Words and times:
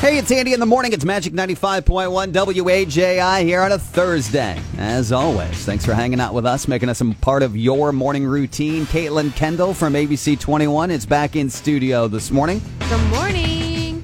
Hey, 0.00 0.16
it's 0.16 0.32
Andy 0.32 0.54
in 0.54 0.60
the 0.60 0.66
morning. 0.66 0.94
It's 0.94 1.04
Magic 1.04 1.34
95.1 1.34 2.32
WAJI 2.32 3.42
here 3.42 3.60
on 3.60 3.72
a 3.72 3.78
Thursday. 3.78 4.58
As 4.78 5.12
always, 5.12 5.66
thanks 5.66 5.84
for 5.84 5.92
hanging 5.92 6.20
out 6.20 6.32
with 6.32 6.46
us, 6.46 6.66
making 6.66 6.88
us 6.88 7.02
a 7.02 7.14
part 7.20 7.42
of 7.42 7.54
your 7.54 7.92
morning 7.92 8.24
routine. 8.24 8.86
Caitlin 8.86 9.36
Kendall 9.36 9.74
from 9.74 9.92
ABC 9.92 10.40
21 10.40 10.90
is 10.90 11.04
back 11.04 11.36
in 11.36 11.50
studio 11.50 12.08
this 12.08 12.30
morning. 12.30 12.62
Good 12.88 13.10
morning. 13.10 14.02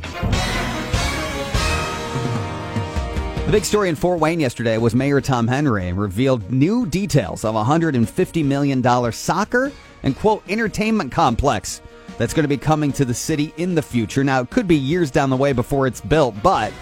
The 3.46 3.52
big 3.52 3.64
story 3.64 3.88
in 3.88 3.94
Fort 3.94 4.20
Wayne 4.20 4.38
yesterday 4.38 4.76
was 4.76 4.94
Mayor 4.94 5.22
Tom 5.22 5.48
Henry 5.48 5.94
revealed 5.94 6.52
new 6.52 6.84
details 6.84 7.42
of 7.42 7.54
a 7.54 7.64
$150 7.64 8.44
million 8.44 9.12
soccer 9.12 9.72
and, 10.02 10.14
quote, 10.14 10.42
entertainment 10.46 11.10
complex 11.10 11.80
that's 12.18 12.34
going 12.34 12.44
to 12.44 12.48
be 12.48 12.56
coming 12.56 12.92
to 12.92 13.04
the 13.04 13.14
city 13.14 13.52
in 13.56 13.74
the 13.74 13.82
future. 13.82 14.24
Now, 14.24 14.40
it 14.40 14.50
could 14.50 14.68
be 14.68 14.76
years 14.76 15.10
down 15.10 15.30
the 15.30 15.36
way 15.36 15.52
before 15.52 15.86
it's 15.86 16.00
built, 16.00 16.34
but 16.42 16.72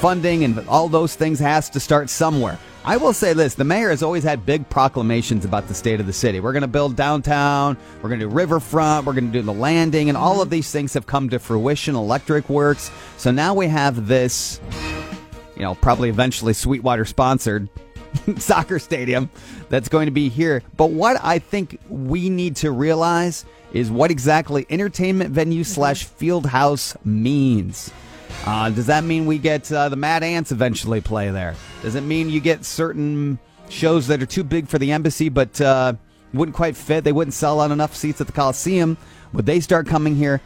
funding 0.00 0.44
and 0.44 0.66
all 0.68 0.88
those 0.88 1.14
things 1.14 1.38
has 1.38 1.68
to 1.70 1.80
start 1.80 2.08
somewhere. 2.08 2.58
I 2.82 2.96
will 2.96 3.12
say 3.12 3.34
this 3.34 3.54
the 3.54 3.64
mayor 3.64 3.90
has 3.90 4.02
always 4.02 4.24
had 4.24 4.46
big 4.46 4.66
proclamations 4.70 5.44
about 5.44 5.68
the 5.68 5.74
state 5.74 6.00
of 6.00 6.06
the 6.06 6.12
city. 6.14 6.40
We're 6.40 6.52
going 6.52 6.62
to 6.62 6.68
build 6.68 6.96
downtown, 6.96 7.76
we're 8.02 8.08
going 8.08 8.20
to 8.20 8.26
do 8.26 8.34
riverfront, 8.34 9.04
we're 9.04 9.12
going 9.12 9.26
to 9.26 9.32
do 9.32 9.42
the 9.42 9.52
landing, 9.52 10.08
and 10.08 10.16
all 10.16 10.40
of 10.40 10.48
these 10.48 10.70
things 10.70 10.94
have 10.94 11.06
come 11.06 11.28
to 11.28 11.38
fruition. 11.38 11.94
Electric 11.94 12.48
works. 12.48 12.90
So 13.18 13.30
now 13.30 13.52
we 13.52 13.66
have 13.66 14.06
this, 14.06 14.60
you 15.56 15.62
know, 15.62 15.74
probably 15.74 16.08
eventually 16.08 16.54
Sweetwater 16.54 17.04
sponsored 17.04 17.68
soccer 18.38 18.78
stadium 18.78 19.30
that's 19.68 19.88
going 19.88 20.06
to 20.06 20.12
be 20.12 20.28
here. 20.28 20.62
But 20.76 20.90
what 20.90 21.18
I 21.22 21.38
think 21.38 21.78
we 21.88 22.30
need 22.30 22.56
to 22.56 22.70
realize 22.70 23.44
is 23.72 23.90
what 23.90 24.10
exactly 24.10 24.66
entertainment 24.68 25.30
venue 25.30 25.64
slash 25.64 26.04
field 26.04 26.46
house 26.46 26.96
means. 27.04 27.92
Uh, 28.44 28.70
does 28.70 28.86
that 28.86 29.04
mean 29.04 29.26
we 29.26 29.38
get 29.38 29.70
uh, 29.70 29.88
the 29.88 29.96
Mad 29.96 30.22
Ants 30.22 30.50
eventually 30.52 31.00
play 31.00 31.30
there? 31.30 31.54
Does 31.82 31.94
it 31.94 32.02
mean 32.02 32.30
you 32.30 32.40
get 32.40 32.64
certain 32.64 33.38
shows 33.68 34.06
that 34.08 34.22
are 34.22 34.26
too 34.26 34.44
big 34.44 34.66
for 34.66 34.78
the 34.78 34.92
embassy 34.92 35.28
but 35.28 35.60
uh, 35.60 35.92
wouldn't 36.32 36.56
quite 36.56 36.76
fit? 36.76 37.04
They 37.04 37.12
wouldn't 37.12 37.34
sell 37.34 37.60
out 37.60 37.70
enough 37.70 37.94
seats 37.94 38.20
at 38.20 38.26
the 38.26 38.32
Coliseum. 38.32 38.96
Would 39.32 39.46
they 39.46 39.60
start 39.60 39.86
coming 39.86 40.16
here? 40.16 40.40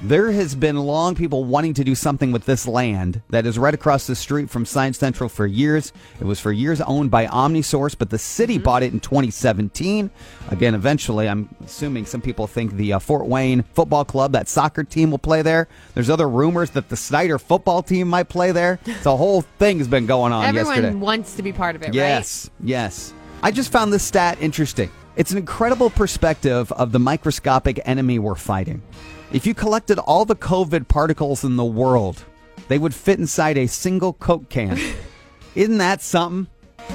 There 0.00 0.30
has 0.30 0.54
been 0.54 0.76
long 0.76 1.16
people 1.16 1.42
wanting 1.42 1.74
to 1.74 1.82
do 1.82 1.96
something 1.96 2.30
with 2.30 2.44
this 2.44 2.68
land 2.68 3.20
that 3.30 3.44
is 3.46 3.58
right 3.58 3.74
across 3.74 4.06
the 4.06 4.14
street 4.14 4.48
from 4.48 4.64
Science 4.64 4.96
Central 4.96 5.28
for 5.28 5.44
years. 5.44 5.92
It 6.20 6.24
was 6.24 6.38
for 6.38 6.52
years 6.52 6.80
owned 6.80 7.10
by 7.10 7.26
Omnisource, 7.26 7.98
but 7.98 8.08
the 8.08 8.18
city 8.18 8.54
mm-hmm. 8.54 8.62
bought 8.62 8.84
it 8.84 8.92
in 8.92 9.00
2017. 9.00 10.08
Again, 10.50 10.76
eventually, 10.76 11.28
I'm 11.28 11.48
assuming 11.64 12.06
some 12.06 12.20
people 12.20 12.46
think 12.46 12.74
the 12.74 12.92
uh, 12.92 13.00
Fort 13.00 13.26
Wayne 13.26 13.64
Football 13.74 14.04
Club, 14.04 14.30
that 14.32 14.48
soccer 14.48 14.84
team, 14.84 15.10
will 15.10 15.18
play 15.18 15.42
there. 15.42 15.66
There's 15.94 16.10
other 16.10 16.28
rumors 16.28 16.70
that 16.70 16.90
the 16.90 16.96
Snider 16.96 17.40
football 17.40 17.82
team 17.82 18.06
might 18.06 18.28
play 18.28 18.52
there. 18.52 18.78
The 19.02 19.16
whole 19.16 19.42
thing 19.42 19.78
has 19.78 19.88
been 19.88 20.06
going 20.06 20.32
on 20.32 20.44
Everyone 20.44 20.74
yesterday. 20.74 20.94
wants 20.94 21.34
to 21.36 21.42
be 21.42 21.52
part 21.52 21.76
of 21.76 21.82
it, 21.82 21.94
yes, 21.94 22.50
right? 22.60 22.68
Yes, 22.68 23.10
yes. 23.10 23.14
I 23.42 23.50
just 23.50 23.72
found 23.72 23.92
this 23.92 24.02
stat 24.02 24.38
interesting. 24.40 24.90
It's 25.16 25.30
an 25.30 25.38
incredible 25.38 25.88
perspective 25.88 26.70
of 26.72 26.92
the 26.92 26.98
microscopic 26.98 27.80
enemy 27.84 28.18
we're 28.18 28.34
fighting. 28.34 28.82
If 29.30 29.46
you 29.46 29.52
collected 29.52 29.98
all 29.98 30.24
the 30.24 30.34
COVID 30.34 30.88
particles 30.88 31.44
in 31.44 31.56
the 31.56 31.64
world, 31.64 32.24
they 32.68 32.78
would 32.78 32.94
fit 32.94 33.18
inside 33.18 33.58
a 33.58 33.66
single 33.66 34.14
Coke 34.14 34.48
can. 34.48 34.78
Isn't 35.54 35.78
that 35.78 36.00
something? 36.00 36.50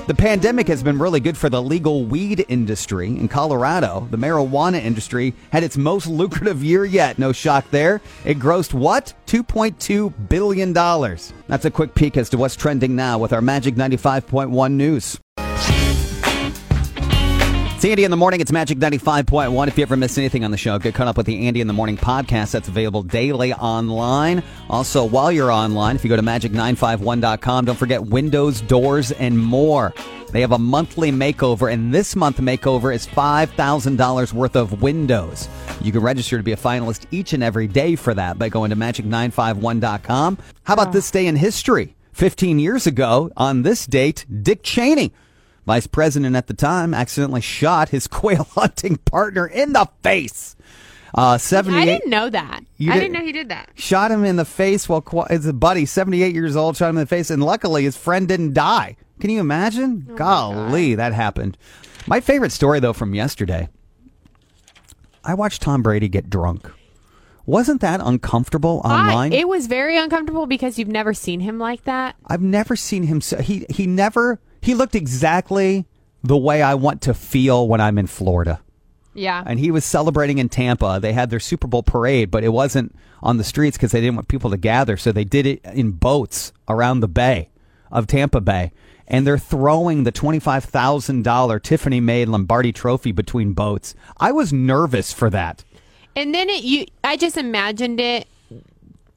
The 0.08 0.16
pandemic 0.16 0.68
has 0.68 0.82
been 0.82 0.98
really 0.98 1.20
good 1.20 1.38
for 1.38 1.50
the 1.50 1.62
legal 1.62 2.06
weed 2.06 2.44
industry. 2.50 3.08
In 3.08 3.28
Colorado, 3.28 4.08
the 4.10 4.18
marijuana 4.18 4.84
industry 4.84 5.36
had 5.52 5.64
its 5.64 5.78
most 5.78 6.08
lucrative 6.08 6.64
year 6.64 6.84
yet. 6.86 7.20
No 7.20 7.32
shock 7.34 7.70
there. 7.70 8.02
It 8.26 8.40
grossed 8.40 8.74
what? 8.74 9.14
$2.2 9.28 10.12
billion. 10.28 10.74
That's 10.74 11.66
a 11.66 11.72
quick 11.72 11.94
peek 11.94 12.18
as 12.18 12.30
to 12.32 12.38
what's 12.38 12.56
trending 12.56 12.96
now 12.96 13.20
with 13.20 13.32
our 13.32 13.42
Magic 13.42 13.76
95.1 13.76 14.72
news. 14.72 15.20
It's 17.84 17.90
Andy 17.90 18.06
in 18.06 18.12
the 18.12 18.16
Morning. 18.16 18.40
It's 18.40 18.54
Magic 18.54 18.78
95.1. 18.78 19.68
If 19.68 19.78
you 19.78 19.82
ever 19.82 19.98
miss 19.98 20.18
anything 20.18 20.46
on 20.46 20.52
the 20.52 20.58
show, 20.58 20.80
get 20.80 20.96
caught 20.96 21.10
up 21.10 21.18
with 21.18 21.26
the 21.26 21.48
Andy 21.48 21.60
in 21.60 21.68
the 21.68 21.74
Morning 21.74 21.98
podcast 21.98 22.52
that's 22.52 22.70
available 22.70 23.04
daily 23.04 23.52
online. 23.52 24.42
Also, 24.70 25.04
while 25.04 25.34
you're 25.34 25.52
online, 25.52 25.98
if 25.98 26.04
you 26.06 26.08
go 26.08 26.16
to 26.16 26.22
magic951.com, 26.22 27.66
don't 27.66 27.76
forget 27.76 28.02
windows, 28.02 28.62
doors, 28.62 29.12
and 29.12 29.38
more. 29.38 29.94
They 30.32 30.40
have 30.40 30.54
a 30.54 30.58
monthly 30.58 31.12
makeover, 31.12 31.74
and 31.74 31.94
this 31.94 32.16
month 32.16 32.38
makeover 32.38 32.96
is 32.96 33.06
$5,000 33.06 34.32
worth 34.32 34.56
of 34.56 34.82
windows. 34.82 35.50
You 35.82 35.92
can 35.92 36.04
register 36.04 36.38
to 36.38 36.44
be 36.44 36.54
a 36.54 36.56
finalist 36.56 37.06
each 37.12 37.34
and 37.34 37.44
every 37.44 37.68
day 37.68 37.98
for 37.98 38.14
that 38.14 38.40
by 38.40 38.48
going 38.48 38.70
to 38.70 38.78
magic951.com. 38.78 40.38
How 40.64 40.74
about 40.74 40.94
this 40.94 41.12
day 41.12 41.28
in 41.28 41.36
history? 41.36 41.98
15 42.14 42.60
years 42.60 42.88
ago, 42.88 43.30
on 43.36 43.64
this 43.64 43.86
date, 43.86 44.26
Dick 44.42 44.64
Cheney 44.64 45.12
Vice 45.66 45.88
president 45.88 46.36
at 46.36 46.48
the 46.48 46.54
time 46.54 46.94
accidentally 46.94 47.42
shot 47.42 47.90
his 47.90 48.08
quail 48.08 48.48
hunting 48.52 48.98
partner 48.98 49.46
in 49.48 49.74
the 49.74 49.88
face. 50.02 50.56
Uh, 51.16 51.38
78. 51.38 51.78
I 51.78 51.86
didn't 51.86 52.10
know 52.10 52.30
that. 52.30 52.64
You 52.78 52.92
I 52.92 52.96
did, 52.96 53.02
didn't 53.02 53.14
know 53.14 53.26
he 53.26 53.32
did 53.32 53.50
that. 53.50 53.70
Shot 53.76 54.10
him 54.10 54.26
in 54.26 54.36
the 54.36 54.46
face 54.46 54.90
while 54.90 55.04
his 55.30 55.52
buddy, 55.52 55.86
78 55.86 56.34
years 56.34 56.56
old, 56.56 56.76
shot 56.76 56.90
him 56.90 56.98
in 56.98 57.04
the 57.04 57.08
face, 57.08 57.30
and 57.30 57.44
luckily 57.44 57.84
his 57.84 57.96
friend 57.96 58.28
didn't 58.28 58.54
die. 58.54 58.98
Can 59.20 59.30
you 59.30 59.40
imagine? 59.40 60.08
Oh 60.10 60.16
Golly, 60.16 60.96
that 60.96 61.14
happened. 61.14 61.58
My 62.08 62.20
favorite 62.20 62.52
story, 62.52 62.80
though, 62.80 62.94
from 62.94 63.14
yesterday 63.14 63.70
I 65.24 65.36
watched 65.36 65.62
Tom 65.62 65.82
Brady 65.84 66.10
get 66.10 66.30
drunk. 66.30 66.70
Wasn't 67.46 67.82
that 67.82 68.02
uncomfortable 68.04 68.82
online? 68.84 69.34
I, 69.34 69.38
it 69.38 69.48
was 69.48 69.68
very 69.68 69.98
uncomfortable 69.98 70.46
because 70.46 70.80
you've 70.80 70.88
never 70.88 71.14
seen 71.14 71.42
him 71.42 71.60
like 71.60 71.84
that. 71.84 72.16
I've 72.26 72.42
never 72.42 72.76
seen 72.76 73.04
him. 73.04 73.22
So, 73.22 73.38
he 73.38 73.66
he 73.70 73.86
never 73.86 74.40
he 74.64 74.76
looked 74.76 74.96
exactly 74.96 75.86
the 76.24 76.38
way 76.38 76.62
I 76.62 76.76
want 76.76 77.02
to 77.02 77.14
feel 77.14 77.68
when 77.68 77.82
I'm 77.82 77.98
in 77.98 78.08
Florida. 78.08 78.62
Yeah. 79.14 79.44
And 79.46 79.60
he 79.60 79.72
was 79.72 79.84
celebrating 79.84 80.38
in 80.38 80.48
Tampa. 80.48 81.00
They 81.02 81.12
had 81.12 81.30
their 81.30 81.42
Super 81.42 81.68
Bowl 81.68 81.84
parade, 81.84 82.32
but 82.32 82.46
it 82.46 82.50
wasn't 82.50 82.96
on 83.22 83.38
the 83.38 83.44
streets 83.44 83.78
because 83.78 83.92
they 83.92 84.00
didn't 84.00 84.16
want 84.16 84.30
people 84.30 84.50
to 84.52 84.58
gather. 84.58 84.96
So 84.96 85.12
they 85.12 85.26
did 85.26 85.46
it 85.46 85.62
in 85.66 85.92
boats 85.92 86.54
around 86.70 87.02
the 87.02 87.10
bay 87.10 87.50
of 87.92 88.08
Tampa 88.08 88.40
Bay. 88.40 88.72
And 89.06 89.28
they're 89.28 89.38
throwing 89.38 90.06
the 90.06 90.14
$25,000 90.14 91.62
Tiffany 91.62 92.00
made 92.00 92.30
Lombardi 92.30 92.72
trophy 92.72 93.12
between 93.12 93.52
boats. 93.52 93.96
I 94.18 94.32
was 94.32 94.54
nervous 94.54 95.12
for 95.12 95.30
that. 95.30 95.66
And 96.16 96.34
then 96.34 96.50
it, 96.50 96.64
you, 96.64 96.86
I 97.04 97.18
just 97.18 97.36
imagined 97.36 98.00
it 98.00 98.28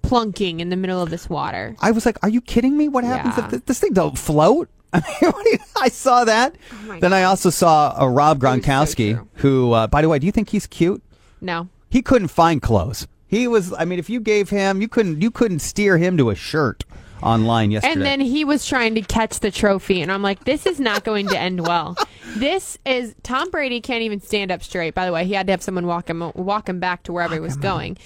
plunking 0.03 0.59
in 0.59 0.71
the 0.71 0.77
middle 0.77 1.01
of 1.01 1.11
this 1.11 1.31
water. 1.31 1.77
I 1.81 1.93
was 1.93 2.05
like, 2.05 2.19
are 2.25 2.29
you 2.29 2.41
kidding 2.41 2.77
me? 2.77 2.89
What 2.89 3.05
happens 3.05 3.37
yeah. 3.39 3.57
if 3.59 3.65
this 3.67 3.79
thing 3.79 3.93
don't 3.93 4.19
float? 4.19 4.69
I 4.93 5.33
mean, 5.45 5.59
I 5.77 5.89
saw 5.89 6.25
that. 6.25 6.57
Oh 6.73 6.99
then 7.01 7.13
I 7.13 7.25
also 7.25 7.51
saw 7.51 7.95
a 7.99 8.09
Rob 8.09 8.39
Gronkowski, 8.39 9.17
so 9.17 9.29
who, 9.35 9.73
uh, 9.73 9.87
by 9.87 10.03
the 10.03 10.09
way, 10.09 10.19
do 10.19 10.27
you 10.27 10.33
think 10.33 10.51
he's 10.51 10.67
cute? 10.67 11.03
No. 11.41 11.69
He 11.91 12.03
couldn't 12.03 12.29
find 12.29 12.63
clothes. 12.63 13.07
He 13.29 13.49
was. 13.49 13.73
I 13.73 13.85
mean, 13.85 13.99
if 13.99 14.09
you 14.09 14.21
gave 14.21 14.51
him, 14.51 14.81
you 14.81 14.89
couldn't. 14.89 15.21
You 15.21 15.31
couldn't 15.31 15.59
steer 15.59 15.99
him 15.99 16.17
to 16.17 16.31
a 16.31 16.35
shirt 16.35 16.85
online 17.23 17.71
yesterday. 17.71 17.93
And 17.93 18.03
then 18.03 18.21
he 18.21 18.45
was 18.45 18.67
trying 18.67 18.95
to 18.95 19.03
catch 19.03 19.41
the 19.41 19.51
trophy, 19.51 20.01
and 20.01 20.13
I'm 20.13 20.23
like, 20.23 20.45
this 20.45 20.67
is 20.67 20.79
not 20.79 21.05
going 21.05 21.27
to 21.29 21.39
end 21.39 21.67
well. 21.67 21.97
this 22.37 22.79
is 22.85 23.15
Tom 23.23 23.51
Brady 23.51 23.81
can't 23.81 24.03
even 24.03 24.21
stand 24.21 24.51
up 24.51 24.63
straight. 24.63 24.95
By 24.95 25.07
the 25.07 25.13
way, 25.13 25.25
he 25.25 25.33
had 25.33 25.47
to 25.49 25.53
have 25.53 25.63
someone 25.63 25.87
walk 25.87 26.09
him 26.09 26.33
walk 26.35 26.69
him 26.69 26.79
back 26.79 27.03
to 27.05 27.13
wherever 27.13 27.35
he 27.35 27.41
was 27.41 27.57
going. 27.57 27.99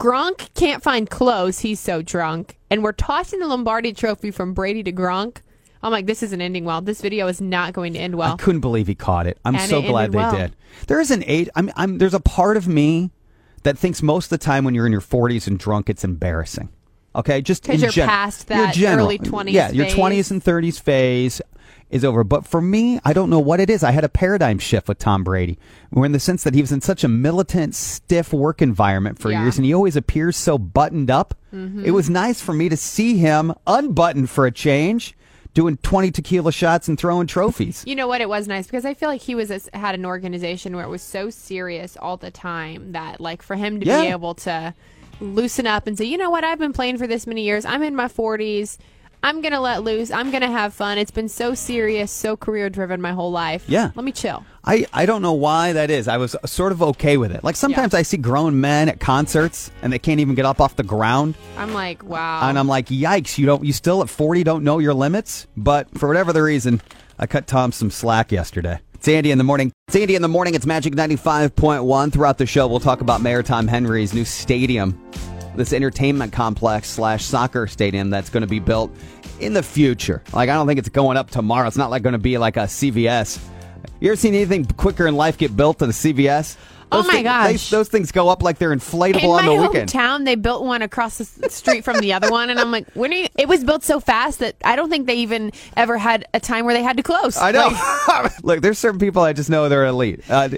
Gronk 0.00 0.52
can't 0.54 0.82
find 0.82 1.08
clothes. 1.08 1.60
He's 1.60 1.80
so 1.80 2.02
drunk, 2.02 2.56
and 2.70 2.82
we're 2.82 2.92
tossing 2.92 3.38
the 3.38 3.46
Lombardi 3.46 3.92
Trophy 3.92 4.30
from 4.30 4.52
Brady 4.52 4.82
to 4.82 4.92
Gronk. 4.92 5.38
I'm 5.84 5.92
like, 5.92 6.06
this 6.06 6.22
isn't 6.22 6.40
ending 6.40 6.64
well. 6.64 6.80
This 6.80 7.02
video 7.02 7.26
is 7.26 7.42
not 7.42 7.74
going 7.74 7.92
to 7.92 7.98
end 7.98 8.14
well. 8.14 8.32
I 8.32 8.36
couldn't 8.36 8.62
believe 8.62 8.86
he 8.86 8.94
caught 8.94 9.26
it. 9.26 9.38
I'm 9.44 9.54
and 9.54 9.68
so 9.68 9.80
it 9.80 9.86
glad 9.86 10.12
they 10.12 10.16
well. 10.18 10.34
did. 10.34 10.56
There 10.86 10.98
is 10.98 11.10
an 11.10 11.22
age. 11.26 11.50
I'm, 11.54 11.70
I'm. 11.76 11.98
There's 11.98 12.14
a 12.14 12.20
part 12.20 12.56
of 12.56 12.66
me 12.66 13.10
that 13.64 13.76
thinks 13.76 14.02
most 14.02 14.26
of 14.26 14.30
the 14.30 14.38
time 14.38 14.64
when 14.64 14.74
you're 14.74 14.86
in 14.86 14.92
your 14.92 15.02
40s 15.02 15.46
and 15.46 15.58
drunk, 15.58 15.90
it's 15.90 16.02
embarrassing. 16.02 16.70
Okay, 17.14 17.42
just 17.42 17.62
because 17.62 17.82
you're 17.82 17.90
gen- 17.90 18.08
past 18.08 18.48
that 18.48 18.76
early 18.78 19.18
20s. 19.18 19.52
Yeah, 19.52 19.68
phase. 19.68 19.76
your 19.76 19.86
20s 19.86 20.30
and 20.30 20.42
30s 20.42 20.80
phase 20.80 21.42
is 21.90 22.02
over. 22.02 22.24
But 22.24 22.46
for 22.46 22.62
me, 22.62 22.98
I 23.04 23.12
don't 23.12 23.28
know 23.28 23.38
what 23.38 23.60
it 23.60 23.68
is. 23.68 23.84
I 23.84 23.90
had 23.90 24.04
a 24.04 24.08
paradigm 24.08 24.58
shift 24.58 24.88
with 24.88 24.98
Tom 24.98 25.22
Brady, 25.22 25.58
where 25.90 26.06
in 26.06 26.12
the 26.12 26.18
sense 26.18 26.44
that 26.44 26.54
he 26.54 26.62
was 26.62 26.72
in 26.72 26.80
such 26.80 27.04
a 27.04 27.08
militant, 27.08 27.74
stiff 27.74 28.32
work 28.32 28.62
environment 28.62 29.18
for 29.18 29.30
yeah. 29.30 29.42
years, 29.42 29.58
and 29.58 29.66
he 29.66 29.74
always 29.74 29.96
appears 29.96 30.36
so 30.38 30.56
buttoned 30.56 31.10
up. 31.10 31.34
Mm-hmm. 31.54 31.84
It 31.84 31.90
was 31.90 32.08
nice 32.08 32.40
for 32.40 32.54
me 32.54 32.70
to 32.70 32.76
see 32.76 33.18
him 33.18 33.52
unbuttoned 33.66 34.30
for 34.30 34.46
a 34.46 34.50
change 34.50 35.14
doing 35.54 35.76
20 35.78 36.10
tequila 36.10 36.52
shots 36.52 36.88
and 36.88 36.98
throwing 36.98 37.26
trophies. 37.26 37.84
You 37.86 37.94
know 37.94 38.08
what? 38.08 38.20
It 38.20 38.28
was 38.28 38.46
nice 38.46 38.66
because 38.66 38.84
I 38.84 38.94
feel 38.94 39.08
like 39.08 39.22
he 39.22 39.34
was 39.34 39.50
a, 39.50 39.60
had 39.72 39.94
an 39.94 40.04
organization 40.04 40.76
where 40.76 40.84
it 40.84 40.90
was 40.90 41.02
so 41.02 41.30
serious 41.30 41.96
all 41.96 42.16
the 42.16 42.30
time 42.30 42.92
that, 42.92 43.20
like, 43.20 43.40
for 43.40 43.56
him 43.56 43.80
to 43.80 43.86
yeah. 43.86 44.02
be 44.02 44.08
able 44.08 44.34
to 44.34 44.74
loosen 45.20 45.66
up 45.66 45.86
and 45.86 45.96
say, 45.96 46.04
you 46.04 46.18
know 46.18 46.30
what? 46.30 46.44
I've 46.44 46.58
been 46.58 46.72
playing 46.72 46.98
for 46.98 47.06
this 47.06 47.26
many 47.26 47.42
years. 47.42 47.64
I'm 47.64 47.82
in 47.82 47.94
my 47.94 48.08
40s. 48.08 48.78
I'm 49.24 49.40
gonna 49.40 49.60
let 49.60 49.82
loose. 49.82 50.10
I'm 50.10 50.30
gonna 50.30 50.50
have 50.50 50.74
fun. 50.74 50.98
It's 50.98 51.10
been 51.10 51.30
so 51.30 51.54
serious, 51.54 52.12
so 52.12 52.36
career 52.36 52.68
driven 52.68 53.00
my 53.00 53.12
whole 53.12 53.30
life. 53.30 53.64
Yeah. 53.66 53.90
Let 53.94 54.04
me 54.04 54.12
chill. 54.12 54.44
I, 54.62 54.86
I 54.92 55.06
don't 55.06 55.22
know 55.22 55.32
why 55.32 55.72
that 55.72 55.90
is. 55.90 56.08
I 56.08 56.18
was 56.18 56.36
sort 56.44 56.72
of 56.72 56.82
okay 56.82 57.16
with 57.16 57.32
it. 57.32 57.42
Like 57.42 57.56
sometimes. 57.56 57.94
I 57.94 58.02
see 58.02 58.18
grown 58.18 58.60
men 58.60 58.90
at 58.90 59.00
concerts 59.00 59.70
and 59.80 59.90
they 59.90 59.98
can't 59.98 60.20
even 60.20 60.34
get 60.34 60.44
up 60.44 60.60
off 60.60 60.76
the 60.76 60.82
ground. 60.82 61.36
I'm 61.56 61.72
like, 61.72 62.02
wow. 62.04 62.46
And 62.50 62.58
I'm 62.58 62.68
like, 62.68 62.88
yikes, 62.88 63.38
you 63.38 63.46
don't 63.46 63.64
you 63.64 63.72
still 63.72 64.02
at 64.02 64.10
40 64.10 64.44
don't 64.44 64.62
know 64.62 64.78
your 64.78 64.92
limits? 64.92 65.46
But 65.56 65.96
for 65.98 66.06
whatever 66.06 66.34
the 66.34 66.42
reason, 66.42 66.82
I 67.18 67.26
cut 67.26 67.46
Tom 67.46 67.72
some 67.72 67.90
slack 67.90 68.30
yesterday. 68.30 68.78
It's 68.92 69.08
Andy 69.08 69.30
in 69.30 69.38
the 69.38 69.44
morning. 69.44 69.72
It's 69.88 69.96
Andy 69.96 70.16
in 70.16 70.22
the 70.22 70.28
morning. 70.28 70.54
It's 70.54 70.66
Magic 70.66 70.94
95.1. 70.94 72.12
Throughout 72.12 72.36
the 72.36 72.46
show, 72.46 72.66
we'll 72.66 72.80
talk 72.80 73.00
about 73.00 73.22
Mayor 73.22 73.42
Tom 73.42 73.68
Henry's 73.68 74.12
new 74.12 74.24
stadium, 74.26 75.00
this 75.56 75.72
entertainment 75.72 76.32
complex 76.32 76.88
slash 76.88 77.24
soccer 77.24 77.66
stadium 77.66 78.10
that's 78.10 78.30
going 78.30 78.42
to 78.42 78.46
be 78.46 78.58
built 78.58 78.90
in 79.40 79.52
the 79.52 79.62
future. 79.62 80.22
Like, 80.32 80.48
I 80.48 80.54
don't 80.54 80.66
think 80.66 80.78
it's 80.78 80.88
going 80.88 81.16
up 81.16 81.30
tomorrow. 81.30 81.66
It's 81.66 81.76
not 81.76 81.90
like 81.90 82.02
going 82.02 82.12
to 82.14 82.18
be 82.18 82.38
like 82.38 82.56
a 82.56 82.60
CVS. 82.60 83.42
You 84.00 84.10
ever 84.10 84.16
seen 84.16 84.34
anything 84.34 84.64
quicker 84.64 85.06
in 85.06 85.16
life 85.16 85.38
get 85.38 85.56
built 85.56 85.78
than 85.78 85.90
a 85.90 85.92
CVS? 85.92 86.56
Oh 86.98 87.02
my 87.04 87.12
thing- 87.14 87.24
gosh. 87.24 87.70
they- 87.70 87.76
those 87.76 87.88
things 87.88 88.12
go 88.12 88.28
up 88.28 88.42
like 88.42 88.58
they're 88.58 88.74
inflatable 88.74 89.22
in 89.22 89.30
on 89.30 89.44
the 89.46 89.52
weekend. 89.54 89.76
in 89.94 89.98
hometown, 90.00 90.24
they 90.24 90.34
built 90.34 90.64
one 90.64 90.82
across 90.82 91.18
the 91.18 91.50
street 91.50 91.84
from 91.84 91.98
the 92.00 92.12
other 92.12 92.30
one, 92.30 92.50
and 92.50 92.58
I'm 92.60 92.70
like, 92.70 92.86
when 92.94 93.12
are 93.12 93.16
you? 93.16 93.28
It 93.36 93.48
was 93.48 93.64
built 93.64 93.82
so 93.84 94.00
fast 94.00 94.38
that 94.40 94.56
I 94.64 94.76
don't 94.76 94.90
think 94.90 95.06
they 95.06 95.16
even 95.16 95.52
ever 95.76 95.98
had 95.98 96.26
a 96.34 96.40
time 96.40 96.64
where 96.64 96.74
they 96.74 96.82
had 96.82 96.96
to 96.96 97.02
close. 97.02 97.36
I 97.36 97.50
know. 97.52 97.68
Like, 98.08 98.32
Look, 98.44 98.60
there's 98.62 98.78
certain 98.78 98.98
people 99.00 99.22
I 99.22 99.32
just 99.32 99.50
know 99.50 99.68
they're 99.68 99.86
elite. 99.86 100.20
Uh, 100.28 100.48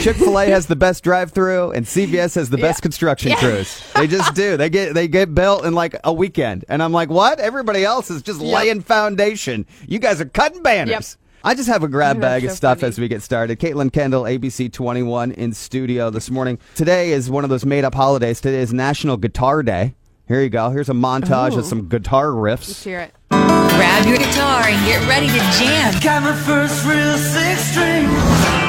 Chick 0.00 0.16
Fil 0.16 0.38
A 0.38 0.46
has 0.50 0.66
the 0.66 0.76
best 0.76 1.04
drive-through, 1.04 1.72
and 1.72 1.86
CVS 1.86 2.34
has 2.36 2.50
the 2.50 2.58
best 2.58 2.82
construction 2.82 3.30
Yeah. 3.30 3.36
crews. 3.38 3.82
They 3.94 4.06
just 4.06 4.34
do. 4.34 4.56
They 4.56 4.70
get 4.70 4.94
they 4.94 5.08
get 5.08 5.34
built 5.34 5.64
in 5.64 5.74
like 5.74 5.96
a 6.04 6.12
weekend, 6.12 6.64
and 6.68 6.82
I'm 6.82 6.92
like, 6.92 7.08
what? 7.10 7.38
Everybody 7.40 7.84
else 7.84 8.10
is 8.10 8.22
just 8.22 8.40
Yep. 8.40 8.54
laying 8.54 8.80
foundation. 8.80 9.66
You 9.86 9.98
guys 9.98 10.20
are 10.20 10.24
cutting 10.26 10.62
banners. 10.62 10.90
Yep. 10.90 11.04
I 11.46 11.54
just 11.54 11.68
have 11.68 11.82
a 11.82 11.88
grab 11.88 12.20
That's 12.20 12.42
bag 12.42 12.44
of 12.46 12.52
stuff 12.56 12.80
funny. 12.80 12.88
as 12.88 12.98
we 12.98 13.06
get 13.06 13.22
started. 13.22 13.60
Caitlin 13.60 13.92
Kendall, 13.92 14.22
ABC 14.22 14.72
21 14.72 15.32
in 15.32 15.52
studio 15.52 16.08
this 16.08 16.30
morning. 16.30 16.58
Today 16.74 17.12
is 17.12 17.28
one 17.30 17.44
of 17.44 17.50
those 17.50 17.66
made-up 17.66 17.94
holidays. 17.94 18.40
Today 18.40 18.60
is 18.60 18.72
National 18.72 19.18
Guitar 19.18 19.62
Day. 19.62 19.94
Here 20.26 20.40
you 20.40 20.48
go. 20.48 20.70
Here's 20.70 20.88
a 20.88 20.94
montage 20.94 21.52
Ooh. 21.52 21.58
of 21.58 21.66
some 21.66 21.86
guitar 21.86 22.28
riffs. 22.28 22.68
let's 22.68 22.82
hear 22.82 23.00
it. 23.00 23.14
Grab 23.28 24.06
your 24.06 24.16
guitar 24.16 24.62
and 24.62 24.86
get 24.86 25.06
ready 25.06 25.26
to 25.26 25.38
jam. 25.58 25.92
Got 26.00 26.22
my 26.22 26.34
first 26.34 26.82
real 26.86 27.18
six 27.18 27.60
string. 27.70 28.63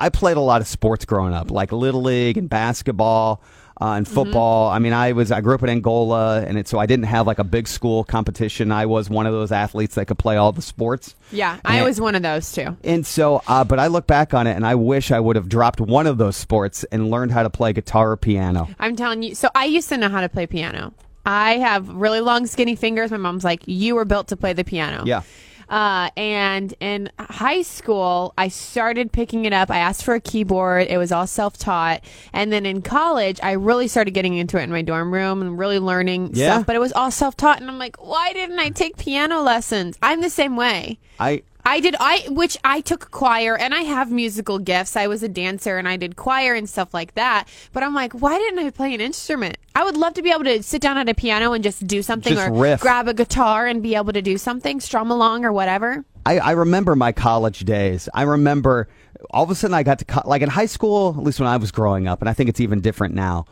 I 0.00 0.08
played 0.08 0.36
a 0.36 0.40
lot 0.40 0.60
of 0.60 0.66
sports 0.66 1.04
growing 1.04 1.34
up, 1.34 1.50
like 1.50 1.70
little 1.72 2.02
league 2.02 2.36
and 2.38 2.48
basketball 2.48 3.42
uh, 3.80 3.92
and 3.92 4.06
football. 4.08 4.68
I 4.70 4.78
mean, 4.78 4.92
I 4.92 5.12
was 5.12 5.30
I 5.30 5.40
grew 5.40 5.54
up 5.54 5.62
in 5.62 5.68
Angola, 5.68 6.42
and 6.42 6.58
it, 6.58 6.68
so 6.68 6.78
I 6.78 6.86
didn't 6.86 7.04
have 7.06 7.26
like 7.26 7.38
a 7.38 7.44
big 7.44 7.68
school 7.68 8.04
competition. 8.04 8.72
I 8.72 8.86
was 8.86 9.08
one 9.10 9.26
of 9.26 9.32
those 9.32 9.52
athletes 9.52 9.94
that 9.94 10.06
could 10.06 10.18
play 10.18 10.36
all 10.36 10.52
the 10.52 10.62
sports. 10.62 11.14
Yeah, 11.32 11.58
I 11.64 11.76
And- 11.76 11.84
was 11.86 12.00
one 12.00 12.14
of 12.14 12.22
those 12.22 12.50
too. 12.52 12.76
And 12.84 13.06
so, 13.06 13.42
uh, 13.46 13.64
but 13.64 13.78
I 13.78 13.86
look 13.88 14.06
back 14.06 14.34
on 14.34 14.46
it, 14.46 14.54
and 14.56 14.66
I 14.66 14.74
wish 14.74 15.10
I 15.10 15.20
would 15.20 15.36
have 15.36 15.48
dropped 15.48 15.80
one 15.80 16.06
of 16.06 16.18
those 16.18 16.36
sports 16.36 16.84
and 16.84 17.10
learned 17.10 17.32
how 17.32 17.42
to 17.42 17.50
play 17.50 17.72
guitar 17.72 18.12
or 18.12 18.16
piano. 18.16 18.68
I'm 18.78 18.96
telling 18.96 19.22
you. 19.22 19.34
So 19.34 19.48
I 19.54 19.66
used 19.66 19.88
to 19.90 19.96
know 19.96 20.08
how 20.08 20.20
to 20.22 20.28
play 20.28 20.46
piano. 20.46 20.92
I 21.24 21.58
have 21.58 21.88
really 21.88 22.20
long, 22.20 22.46
skinny 22.46 22.76
fingers. 22.76 23.10
My 23.10 23.18
mom's 23.18 23.44
like, 23.44 23.62
"You 23.66 23.94
were 23.94 24.04
built 24.06 24.28
to 24.28 24.36
play 24.36 24.52
the 24.54 24.64
piano." 24.64 25.04
Yeah. 25.06 25.22
Uh, 25.70 26.10
and 26.16 26.74
in 26.80 27.08
high 27.18 27.62
school, 27.62 28.34
I 28.36 28.48
started 28.48 29.12
picking 29.12 29.44
it 29.44 29.52
up. 29.52 29.70
I 29.70 29.78
asked 29.78 30.04
for 30.04 30.14
a 30.14 30.20
keyboard. 30.20 30.88
It 30.88 30.98
was 30.98 31.12
all 31.12 31.26
self 31.28 31.56
taught. 31.56 32.02
And 32.32 32.52
then 32.52 32.66
in 32.66 32.82
college, 32.82 33.38
I 33.42 33.52
really 33.52 33.86
started 33.88 34.10
getting 34.10 34.34
into 34.36 34.58
it 34.58 34.64
in 34.64 34.70
my 34.70 34.82
dorm 34.82 35.14
room 35.14 35.40
and 35.40 35.56
really 35.58 35.78
learning 35.78 36.30
Yeah. 36.34 36.54
stuff. 36.54 36.66
But 36.66 36.74
it 36.76 36.80
was 36.80 36.92
all 36.92 37.10
self 37.12 37.36
taught. 37.36 37.60
And 37.60 37.70
I'm 37.70 37.78
like, 37.78 38.04
why 38.04 38.32
didn't 38.32 38.58
I 38.58 38.70
take 38.70 38.96
piano 38.96 39.40
lessons? 39.42 39.96
I'm 40.02 40.20
the 40.20 40.30
same 40.30 40.56
way. 40.56 40.98
I 41.20 41.42
I 41.64 41.80
did 41.80 41.96
I 42.00 42.26
which 42.28 42.56
I 42.64 42.80
took 42.80 43.10
choir 43.10 43.56
and 43.56 43.74
I 43.74 43.82
have 43.82 44.10
musical 44.10 44.58
gifts. 44.58 44.96
I 44.96 45.06
was 45.06 45.22
a 45.22 45.28
dancer 45.28 45.78
and 45.78 45.88
I 45.88 45.96
did 45.96 46.16
choir 46.16 46.54
and 46.54 46.68
stuff 46.68 46.94
like 46.94 47.14
that. 47.14 47.48
But 47.72 47.82
I'm 47.82 47.94
like, 47.94 48.12
why 48.12 48.38
didn't 48.38 48.58
I 48.58 48.70
play 48.70 48.94
an 48.94 49.00
instrument? 49.00 49.58
I 49.74 49.84
would 49.84 49.96
love 49.96 50.14
to 50.14 50.22
be 50.22 50.30
able 50.30 50.44
to 50.44 50.62
sit 50.62 50.82
down 50.82 50.98
at 50.98 51.08
a 51.08 51.14
piano 51.14 51.52
and 51.52 51.62
just 51.62 51.86
do 51.86 52.02
something 52.02 52.34
Just 52.34 52.48
or 52.48 52.52
riff. 52.52 52.80
grab 52.80 53.08
a 53.08 53.14
guitar 53.14 53.66
and 53.66 53.82
be 53.82 53.94
able 53.94 54.12
to 54.12 54.22
do 54.22 54.36
something, 54.38 54.80
strum 54.80 55.10
along 55.10 55.44
or 55.44 55.52
whatever. 55.52 56.04
I, 56.26 56.38
I 56.38 56.50
remember 56.52 56.96
my 56.96 57.12
college 57.12 57.60
days. 57.60 58.08
I 58.14 58.22
remember 58.22 58.88
all 59.30 59.44
of 59.44 59.50
a 59.50 59.54
sudden 59.54 59.74
I 59.74 59.82
got 59.82 59.98
to 60.00 60.04
co- 60.04 60.22
like 60.24 60.42
in 60.42 60.48
high 60.48 60.66
school, 60.66 61.14
at 61.16 61.22
least 61.22 61.40
when 61.40 61.48
I 61.48 61.56
was 61.56 61.70
growing 61.70 62.08
up, 62.08 62.20
and 62.20 62.28
I 62.28 62.32
think 62.32 62.48
it's 62.48 62.60
even 62.60 62.80
different 62.80 63.14
now. 63.14 63.46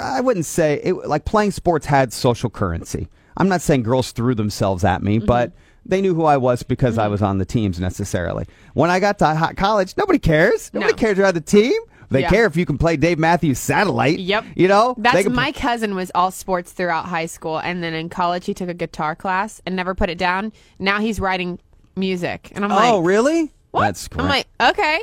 I 0.00 0.20
wouldn't 0.20 0.46
say 0.46 0.80
it 0.84 0.94
like 0.94 1.24
playing 1.24 1.52
sports 1.52 1.86
had 1.86 2.12
social 2.12 2.50
currency. 2.50 3.08
I'm 3.36 3.48
not 3.48 3.62
saying 3.62 3.84
girls 3.84 4.12
threw 4.12 4.34
themselves 4.34 4.84
at 4.84 5.02
me, 5.02 5.18
mm-hmm. 5.18 5.26
but 5.26 5.52
they 5.88 6.00
knew 6.00 6.14
who 6.14 6.24
I 6.24 6.36
was 6.36 6.62
because 6.62 6.98
I 6.98 7.04
mm-hmm. 7.04 7.12
was 7.12 7.22
on 7.22 7.38
the 7.38 7.44
teams 7.44 7.80
necessarily. 7.80 8.46
When 8.74 8.90
I 8.90 9.00
got 9.00 9.18
to 9.18 9.52
college, 9.56 9.94
nobody 9.96 10.18
cares. 10.18 10.70
Nobody 10.72 10.92
No. 10.92 10.98
cares 10.98 11.18
you're 11.18 11.32
the 11.32 11.40
team. 11.40 11.80
They 12.10 12.20
Yeah. 12.20 12.30
care 12.30 12.46
if 12.46 12.56
you 12.56 12.64
can 12.64 12.78
play 12.78 12.96
Dave 12.96 13.18
Matthews 13.18 13.58
Satellite. 13.58 14.18
Yep. 14.18 14.44
You 14.54 14.68
know, 14.68 14.94
That's 14.96 15.28
my 15.28 15.52
cousin 15.52 15.94
was 15.94 16.10
all 16.14 16.30
sports 16.30 16.72
throughout 16.72 17.06
high 17.06 17.26
school 17.26 17.58
and 17.58 17.82
then 17.82 17.92
in 17.94 18.08
college 18.08 18.46
he 18.46 18.54
took 18.54 18.68
a 18.68 18.74
guitar 18.74 19.14
class 19.14 19.60
and 19.66 19.76
never 19.76 19.94
put 19.94 20.08
it 20.08 20.18
down. 20.18 20.52
Now 20.78 21.00
he's 21.00 21.20
writing 21.20 21.58
music. 21.96 22.50
And 22.54 22.64
I'm 22.64 22.72
oh, 22.72 22.76
like, 22.76 22.92
Oh, 22.92 23.00
really? 23.00 23.52
what? 23.72 23.82
That's 23.82 24.08
great. 24.08 24.22
I'm 24.22 24.28
like, 24.28 24.46
okay. 24.60 25.02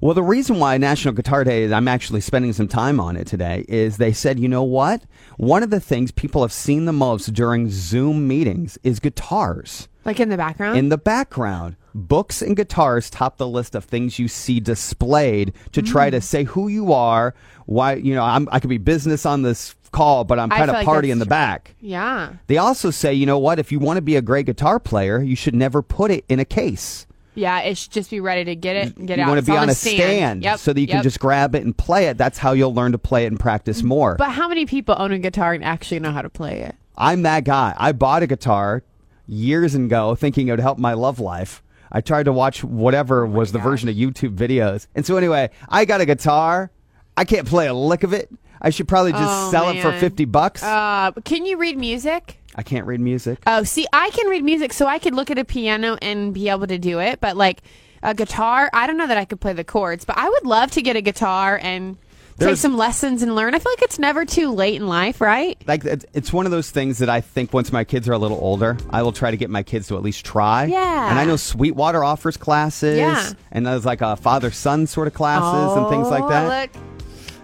Well, 0.00 0.14
the 0.14 0.22
reason 0.22 0.58
why 0.58 0.76
National 0.76 1.14
Guitar 1.14 1.42
Day 1.44 1.62
is 1.62 1.72
I'm 1.72 1.88
actually 1.88 2.20
spending 2.20 2.52
some 2.52 2.68
time 2.68 3.00
on 3.00 3.16
it 3.16 3.26
today 3.26 3.64
is 3.68 3.96
they 3.96 4.12
said, 4.12 4.38
you 4.38 4.48
know 4.48 4.62
what? 4.62 5.02
One 5.38 5.62
of 5.62 5.70
the 5.70 5.80
things 5.80 6.10
people 6.10 6.42
have 6.42 6.52
seen 6.52 6.84
the 6.84 6.92
most 6.92 7.32
during 7.32 7.70
Zoom 7.70 8.28
meetings 8.28 8.78
is 8.82 9.00
guitars 9.00 9.88
Like 10.04 10.20
in 10.20 10.28
the 10.28 10.36
background? 10.36 10.76
in 10.78 10.90
the 10.90 10.98
background. 10.98 11.76
Books 11.94 12.42
and 12.42 12.54
guitars 12.54 13.08
top 13.08 13.38
the 13.38 13.48
list 13.48 13.74
of 13.74 13.84
things 13.84 14.18
you 14.18 14.28
see 14.28 14.60
displayed 14.60 15.54
to 15.72 15.80
try 15.80 16.08
Mm. 16.08 16.12
to 16.12 16.20
say 16.20 16.44
who 16.44 16.68
you 16.68 16.92
are. 16.92 17.34
Why, 17.64 17.94
you 17.94 18.14
know, 18.14 18.22
I'm, 18.22 18.48
I 18.52 18.60
could 18.60 18.68
be 18.70 18.76
business 18.78 19.24
on 19.24 19.40
this 19.42 19.74
call, 19.92 20.24
but 20.24 20.38
I'm 20.38 20.50
kind 20.50 20.68
of 20.70 20.74
like 20.74 20.84
party 20.84 21.10
in 21.10 21.20
the 21.20 21.24
true. 21.24 21.30
back. 21.30 21.74
yeah. 21.80 22.34
They 22.48 22.58
also 22.58 22.90
say, 22.90 23.14
you 23.14 23.24
know 23.24 23.38
what? 23.38 23.58
If 23.58 23.72
you 23.72 23.78
want 23.78 23.96
to 23.96 24.02
be 24.02 24.16
a 24.16 24.20
great 24.22 24.44
guitar 24.44 24.78
player, 24.78 25.22
you 25.22 25.34
should 25.36 25.54
never 25.54 25.80
put 25.80 26.10
it 26.10 26.26
in 26.28 26.38
a 26.38 26.44
case. 26.44 27.05
Yeah, 27.36 27.60
it 27.60 27.76
should 27.78 27.92
just 27.92 28.10
be 28.10 28.18
ready 28.20 28.44
to 28.44 28.56
get 28.56 28.74
it 28.76 28.96
and 28.96 29.06
get 29.06 29.18
you 29.18 29.24
out. 29.24 29.28
want 29.28 29.44
to 29.44 29.50
be 29.50 29.56
on 29.56 29.68
a 29.68 29.74
stand, 29.74 29.96
stand, 29.96 30.42
Yep, 30.42 30.58
so 30.58 30.72
that 30.72 30.80
you 30.80 30.86
can 30.86 31.02
just 31.02 31.20
grab 31.20 31.54
it 31.54 31.62
and 31.64 31.76
play 31.76 32.06
it. 32.06 32.18
That's 32.18 32.38
how 32.38 32.52
you'll 32.52 32.74
learn 32.74 32.92
to 32.92 32.98
play 32.98 33.24
it 33.24 33.28
and 33.28 33.38
practice 33.38 33.82
more. 33.82 34.16
But 34.16 34.30
how 34.30 34.48
many 34.48 34.66
people 34.66 34.94
own 34.98 35.12
a 35.12 35.18
guitar 35.18 35.52
and 35.52 35.62
actually 35.64 36.00
know 36.00 36.10
how 36.12 36.22
to 36.22 36.30
play 36.30 36.60
it? 36.62 36.74
I'm 36.96 37.22
that 37.22 37.44
guy. 37.44 37.74
I 37.76 37.92
bought 37.92 38.22
a 38.22 38.26
guitar 38.26 38.82
years 39.26 39.74
ago 39.74 40.14
thinking 40.14 40.48
it 40.48 40.52
would 40.52 40.60
help 40.60 40.78
my 40.78 40.94
love 40.94 41.20
life. 41.20 41.62
I 41.92 42.00
tried 42.00 42.24
to 42.24 42.32
watch 42.32 42.64
whatever 42.64 43.24
Oh 43.24 43.30
was 43.30 43.52
the 43.52 43.58
version 43.58 43.88
of 43.88 43.94
YouTube 43.94 44.34
videos. 44.36 44.86
And 44.94 45.04
so 45.06 45.16
anyway, 45.16 45.50
I 45.68 45.84
got 45.84 46.00
a 46.00 46.06
guitar. 46.06 46.70
I 47.16 47.24
can't 47.24 47.46
play 47.46 47.66
a 47.66 47.74
lick 47.74 48.02
of 48.02 48.12
it. 48.12 48.30
I 48.60 48.70
should 48.70 48.88
probably 48.88 49.12
just 49.12 49.22
Oh, 49.24 49.50
sell 49.50 49.68
it 49.68 49.80
for 49.82 49.92
50 49.92 50.24
bucks. 50.24 50.62
Uh, 50.62 51.12
can 51.24 51.44
you 51.46 51.58
read 51.58 51.76
music? 51.76 52.38
I 52.56 52.62
can't 52.62 52.86
read 52.86 53.00
music. 53.00 53.38
Oh, 53.46 53.62
see, 53.64 53.86
I 53.92 54.10
can 54.10 54.28
read 54.28 54.42
music, 54.42 54.72
so 54.72 54.86
I 54.86 54.98
could 54.98 55.14
look 55.14 55.30
at 55.30 55.38
a 55.38 55.44
piano 55.44 55.98
and 56.00 56.32
be 56.32 56.48
able 56.48 56.66
to 56.66 56.78
do 56.78 56.98
it. 57.00 57.20
But 57.20 57.36
like 57.36 57.62
a 58.02 58.14
guitar, 58.14 58.70
I 58.72 58.86
don't 58.86 58.96
know 58.96 59.06
that 59.06 59.18
I 59.18 59.24
could 59.26 59.40
play 59.40 59.52
the 59.52 59.64
chords. 59.64 60.04
But 60.04 60.16
I 60.18 60.28
would 60.28 60.46
love 60.46 60.70
to 60.72 60.82
get 60.82 60.96
a 60.96 61.02
guitar 61.02 61.58
and 61.62 61.98
take 62.38 62.56
some 62.56 62.76
lessons 62.76 63.22
and 63.22 63.34
learn. 63.34 63.54
I 63.54 63.58
feel 63.58 63.72
like 63.72 63.82
it's 63.82 63.98
never 63.98 64.24
too 64.24 64.50
late 64.52 64.76
in 64.76 64.86
life, 64.86 65.20
right? 65.20 65.56
like 65.66 65.84
it's, 65.84 66.32
one 66.32 66.44
of 66.44 66.52
those 66.52 66.70
things 66.70 66.98
that 66.98 67.08
I 67.08 67.20
think 67.22 67.52
once 67.54 67.72
my 67.72 67.84
kids 67.84 68.08
are 68.08 68.12
a 68.12 68.18
little 68.18 68.38
older, 68.38 68.76
I 68.90 69.02
will 69.02 69.12
try 69.12 69.30
to 69.30 69.36
get 69.36 69.48
my 69.50 69.62
kids 69.62 69.88
to 69.88 69.96
at 69.96 70.02
least 70.02 70.24
try. 70.24 70.64
Yeah. 70.66 71.10
And 71.10 71.18
I 71.18 71.24
know 71.24 71.36
Sweetwater 71.36 72.04
offers 72.04 72.36
classes. 72.36 72.98
Yeah. 72.98 73.32
And 73.52 73.66
there's 73.66 73.86
like 73.86 74.02
uh, 74.02 74.16
a 74.18 74.22
father 74.22 74.50
son 74.50 74.86
sort 74.86 75.08
of 75.08 75.14
classes 75.14 75.76
and 75.78 75.88
things 75.88 76.08
like 76.08 76.24
Oh, 76.24 76.28
that. 76.28 76.72
Look. 76.72 76.82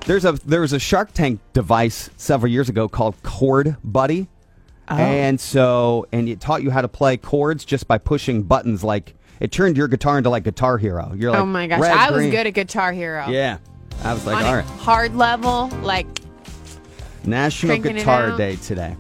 There's 0.05 0.25
a 0.25 0.33
there 0.45 0.61
was 0.61 0.73
a 0.73 0.79
Shark 0.81 1.13
Tank 1.13 1.41
device 1.53 2.11
several 2.17 2.51
years 2.51 2.69
ago 2.69 2.89
called 2.89 3.15
Chord 3.23 3.77
Buddy, 3.85 4.27
Oh. 4.89 4.97
and 4.97 5.41
so 5.41 6.07
and 6.13 6.29
it 6.29 6.41
taught 6.41 6.63
you 6.63 6.71
how 6.71 6.83
to 6.83 6.89
play 6.89 7.17
chords 7.17 7.65
just 7.65 7.87
by 7.87 7.99
pushing 7.99 8.43
buttons. 8.43 8.83
Like 8.83 9.15
it 9.41 9.53
turned 9.53 9.77
your 9.77 9.89
guitar 9.89 10.19
into 10.19 10.31
like 10.31 10.45
Guitar 10.45 10.77
Hero. 10.79 11.13
You're 11.17 11.31
like, 11.31 11.41
oh 11.41 11.47
my 11.47 11.67
gosh, 11.67 11.81
I 11.83 12.11
was 12.11 12.19
green. 12.21 12.31
good 12.31 12.47
at 12.47 12.55
Guitar 12.55 12.93
Hero. 12.93 13.29
Yeah, 13.29 13.59
I 14.05 14.13
was 14.13 14.27
like, 14.27 14.37
On 14.39 14.45
all 14.45 14.55
right, 14.57 14.65
hard 14.65 15.15
level, 15.15 15.69
like 15.83 16.07
National 17.25 17.79
Guitar. 17.79 18.37
Day 18.37 18.57
today. 18.57 18.97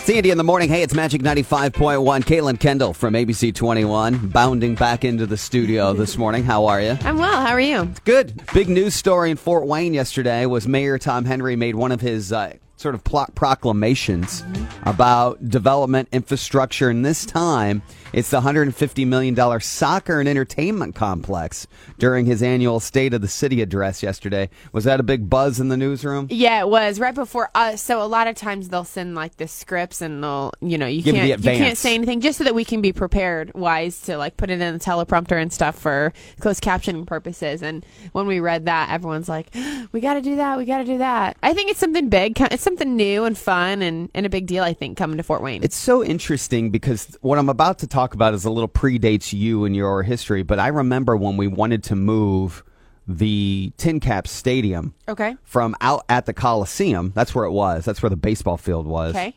Sandy 0.00 0.30
in 0.30 0.36
the 0.36 0.44
morning. 0.44 0.68
Hey, 0.68 0.82
it's 0.82 0.92
Magic 0.92 1.22
95.1. 1.22 2.24
Caitlin 2.24 2.60
Kendall 2.60 2.92
from 2.92 3.14
ABC 3.14 3.54
21 3.54 4.28
bounding 4.28 4.74
back 4.74 5.02
into 5.02 5.24
the 5.24 5.38
studio 5.38 5.92
this 5.94 6.18
morning. 6.18 6.44
How 6.44 6.66
are 6.66 6.78
you? 6.82 6.98
I'm 7.04 7.16
well. 7.16 7.40
How 7.40 7.52
are 7.52 7.60
you? 7.60 7.90
Good. 8.04 8.42
Big 8.52 8.68
news 8.68 8.94
story 8.94 9.30
in 9.30 9.38
Fort 9.38 9.66
Wayne 9.66 9.94
yesterday 9.94 10.44
was 10.44 10.68
Mayor 10.68 10.98
Tom 10.98 11.24
Henry 11.24 11.56
made 11.56 11.74
one 11.74 11.90
of 11.90 12.02
his 12.02 12.34
uh, 12.34 12.52
sort 12.76 12.94
of 12.94 13.02
proclamations 13.34 14.44
about 14.82 15.48
development 15.48 16.08
infrastructure, 16.12 16.90
and 16.90 17.04
this 17.04 17.24
time 17.24 17.82
it's 18.14 18.30
the 18.30 18.36
150 18.36 19.04
million 19.04 19.34
dollar 19.34 19.60
soccer 19.60 20.20
and 20.20 20.28
entertainment 20.28 20.94
complex 20.94 21.66
during 21.98 22.26
his 22.26 22.42
annual 22.42 22.80
State 22.80 23.12
of 23.14 23.20
the 23.20 23.28
City 23.28 23.60
address 23.60 24.02
yesterday. 24.02 24.48
Was 24.72 24.84
that 24.84 25.00
a 25.00 25.02
big 25.02 25.28
buzz 25.28 25.60
in 25.60 25.68
the 25.68 25.76
newsroom? 25.76 26.28
Yeah, 26.30 26.60
it 26.60 26.68
was 26.68 27.00
right 27.00 27.14
before 27.14 27.50
us. 27.54 27.82
So 27.82 28.02
a 28.02 28.06
lot 28.06 28.26
of 28.26 28.36
times 28.36 28.68
they'll 28.68 28.84
send 28.84 29.14
like 29.14 29.36
the 29.36 29.48
scripts 29.48 30.00
and 30.00 30.22
they'll, 30.22 30.52
you 30.60 30.78
know, 30.78 30.86
you 30.86 31.02
Give 31.02 31.14
can't 31.14 31.44
you 31.44 31.50
can't 31.50 31.78
say 31.78 31.94
anything 31.94 32.20
just 32.20 32.38
so 32.38 32.44
that 32.44 32.54
we 32.54 32.64
can 32.64 32.80
be 32.80 32.92
prepared 32.92 33.52
wise 33.54 34.00
to 34.02 34.16
like 34.16 34.36
put 34.36 34.50
it 34.50 34.60
in 34.60 34.74
the 34.74 34.80
teleprompter 34.80 35.40
and 35.40 35.52
stuff 35.52 35.78
for 35.78 36.12
closed 36.40 36.62
captioning 36.62 37.06
purposes. 37.06 37.62
And 37.62 37.84
when 38.12 38.26
we 38.26 38.40
read 38.40 38.66
that, 38.66 38.90
everyone's 38.90 39.28
like, 39.28 39.48
"We 39.92 40.00
got 40.00 40.14
to 40.14 40.22
do 40.22 40.36
that. 40.36 40.58
We 40.58 40.64
got 40.64 40.78
to 40.78 40.84
do 40.84 40.98
that." 40.98 41.36
I 41.42 41.54
think 41.54 41.70
it's 41.70 41.80
something 41.80 42.08
big. 42.08 42.40
It's 42.40 42.62
something 42.62 42.96
new 42.96 43.24
and 43.24 43.36
fun 43.36 43.82
and, 43.82 44.10
and 44.14 44.26
a 44.26 44.28
big 44.28 44.46
deal. 44.46 44.62
I 44.62 44.74
think 44.74 44.96
coming 44.96 45.16
to 45.16 45.22
Fort 45.22 45.42
Wayne. 45.42 45.62
It's 45.64 45.76
so 45.76 46.04
interesting 46.04 46.70
because 46.70 47.16
what 47.20 47.38
I'm 47.38 47.48
about 47.48 47.78
to 47.80 47.86
talk 47.86 48.03
about 48.12 48.34
is 48.34 48.44
a 48.44 48.50
little 48.50 48.68
predates 48.68 49.32
you 49.32 49.64
and 49.64 49.74
your 49.74 50.02
history, 50.02 50.42
but 50.42 50.58
I 50.58 50.68
remember 50.68 51.16
when 51.16 51.38
we 51.38 51.46
wanted 51.46 51.82
to 51.84 51.96
move 51.96 52.62
the 53.06 53.72
Tin 53.76 54.00
Cap 54.00 54.26
Stadium 54.26 54.94
okay. 55.08 55.36
from 55.42 55.74
out 55.80 56.04
at 56.08 56.26
the 56.26 56.34
Coliseum. 56.34 57.12
That's 57.14 57.34
where 57.34 57.44
it 57.44 57.52
was. 57.52 57.84
That's 57.84 58.02
where 58.02 58.10
the 58.10 58.16
baseball 58.16 58.56
field 58.56 58.86
was. 58.86 59.14
Okay. 59.14 59.34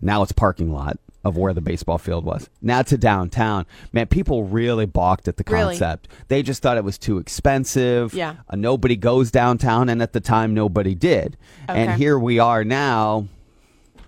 Now 0.00 0.22
it's 0.22 0.32
parking 0.32 0.72
lot 0.72 0.98
of 1.24 1.38
where 1.38 1.54
the 1.54 1.60
baseball 1.60 1.96
field 1.96 2.24
was. 2.24 2.50
Now 2.60 2.82
to 2.82 2.98
downtown. 2.98 3.64
Man, 3.92 4.06
people 4.06 4.44
really 4.44 4.84
balked 4.84 5.26
at 5.26 5.38
the 5.38 5.44
Really? 5.48 5.74
concept. 5.74 6.08
They 6.28 6.42
just 6.42 6.62
thought 6.62 6.76
it 6.76 6.84
was 6.84 6.98
too 6.98 7.16
expensive. 7.16 8.12
Yeah. 8.12 8.36
Uh, 8.50 8.56
nobody 8.56 8.96
goes 8.96 9.30
downtown, 9.30 9.88
and 9.88 10.02
at 10.02 10.12
the 10.12 10.20
time, 10.20 10.52
nobody 10.52 10.94
did. 10.94 11.38
And 11.66 11.92
here 11.92 12.18
we 12.18 12.38
are 12.38 12.62
now. 12.62 13.28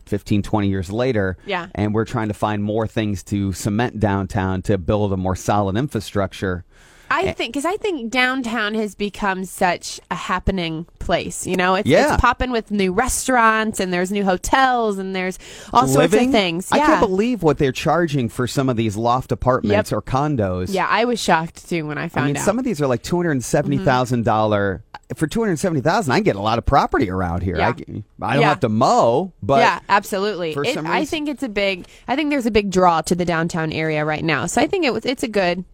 15 0.06 0.42
20 0.42 0.68
years 0.68 0.90
later 0.90 1.36
Yeah. 1.46 1.66
and 1.74 1.92
we're 1.94 2.04
trying 2.04 2.28
to 2.28 2.34
find 2.34 2.62
more 2.62 2.86
things 2.86 3.22
to 3.24 3.52
cement 3.52 3.98
downtown 4.00 4.62
to 4.62 4.78
build 4.78 5.12
a 5.12 5.16
more 5.16 5.36
solid 5.36 5.76
infrastructure 5.76 6.64
I 7.10 7.24
eh. 7.24 7.32
think 7.32 7.52
because 7.52 7.64
I 7.64 7.76
think 7.76 8.10
downtown 8.10 8.74
has 8.74 8.94
become 8.94 9.44
such 9.44 10.00
a 10.10 10.14
happening 10.14 10.86
place. 10.98 11.46
You 11.46 11.56
know, 11.56 11.74
it's, 11.76 11.88
Yeah. 11.88 12.14
it's 12.14 12.20
popping 12.20 12.50
with 12.50 12.70
new 12.70 12.92
restaurants 12.92 13.78
and 13.80 13.92
there's 13.92 14.10
new 14.10 14.24
hotels 14.24 14.98
and 14.98 15.14
there's 15.14 15.38
all 15.72 15.86
sorts 15.86 16.14
of 16.14 16.30
things. 16.30 16.68
I 16.72 16.78
can't 16.78 17.00
believe 17.00 17.42
what 17.42 17.58
they're 17.58 17.72
charging 17.72 18.28
for 18.28 18.46
some 18.46 18.68
of 18.68 18.76
these 18.76 18.96
loft 18.96 19.30
apartments 19.32 19.90
Yep. 19.92 19.98
or 19.98 20.02
condos. 20.02 20.72
Yeah, 20.72 20.86
I 20.88 21.04
was 21.04 21.20
shocked 21.20 21.68
too 21.68 21.86
when 21.86 21.98
I 21.98 22.08
found 22.08 22.24
I 22.24 22.26
mean, 22.28 22.36
out. 22.38 22.44
some 22.44 22.58
of 22.58 22.64
these 22.64 22.80
are 22.80 22.86
like 22.86 23.02
two 23.02 23.16
hundred 23.16 23.42
seventy 23.44 23.76
dollars. 23.78 24.80
Mm-hmm. 24.80 25.14
For 25.14 25.28
two 25.28 25.40
hundred 25.40 25.60
seventy 25.60 25.80
thousand, 25.80 26.12
I 26.12 26.20
get 26.20 26.34
a 26.34 26.40
lot 26.40 26.58
of 26.58 26.66
property 26.66 27.08
around 27.08 27.42
here. 27.42 27.56
Yeah. 27.56 27.68
I, 27.68 28.02
I 28.22 28.32
don't 28.34 28.42
Yeah. 28.42 28.48
have 28.48 28.60
to 28.60 28.68
mow, 28.68 29.32
but 29.40 29.60
yeah, 29.60 29.78
absolutely. 29.88 30.52
for 30.54 30.64
It- 30.64 30.76
I 30.78 31.04
think 31.04 31.28
it's 31.28 31.44
a 31.44 31.48
big. 31.48 31.86
I 32.08 32.16
think 32.16 32.30
there's 32.30 32.46
a 32.46 32.50
big 32.50 32.70
draw 32.72 33.02
to 33.02 33.14
the 33.14 33.24
downtown 33.24 33.70
area 33.72 34.04
right 34.04 34.24
now. 34.24 34.46
So 34.46 34.60
I 34.60 34.66
think 34.66 34.84
it 34.84 34.92
was. 34.92 35.04
It's 35.06 35.22
a 35.22 35.28
good. 35.28 35.64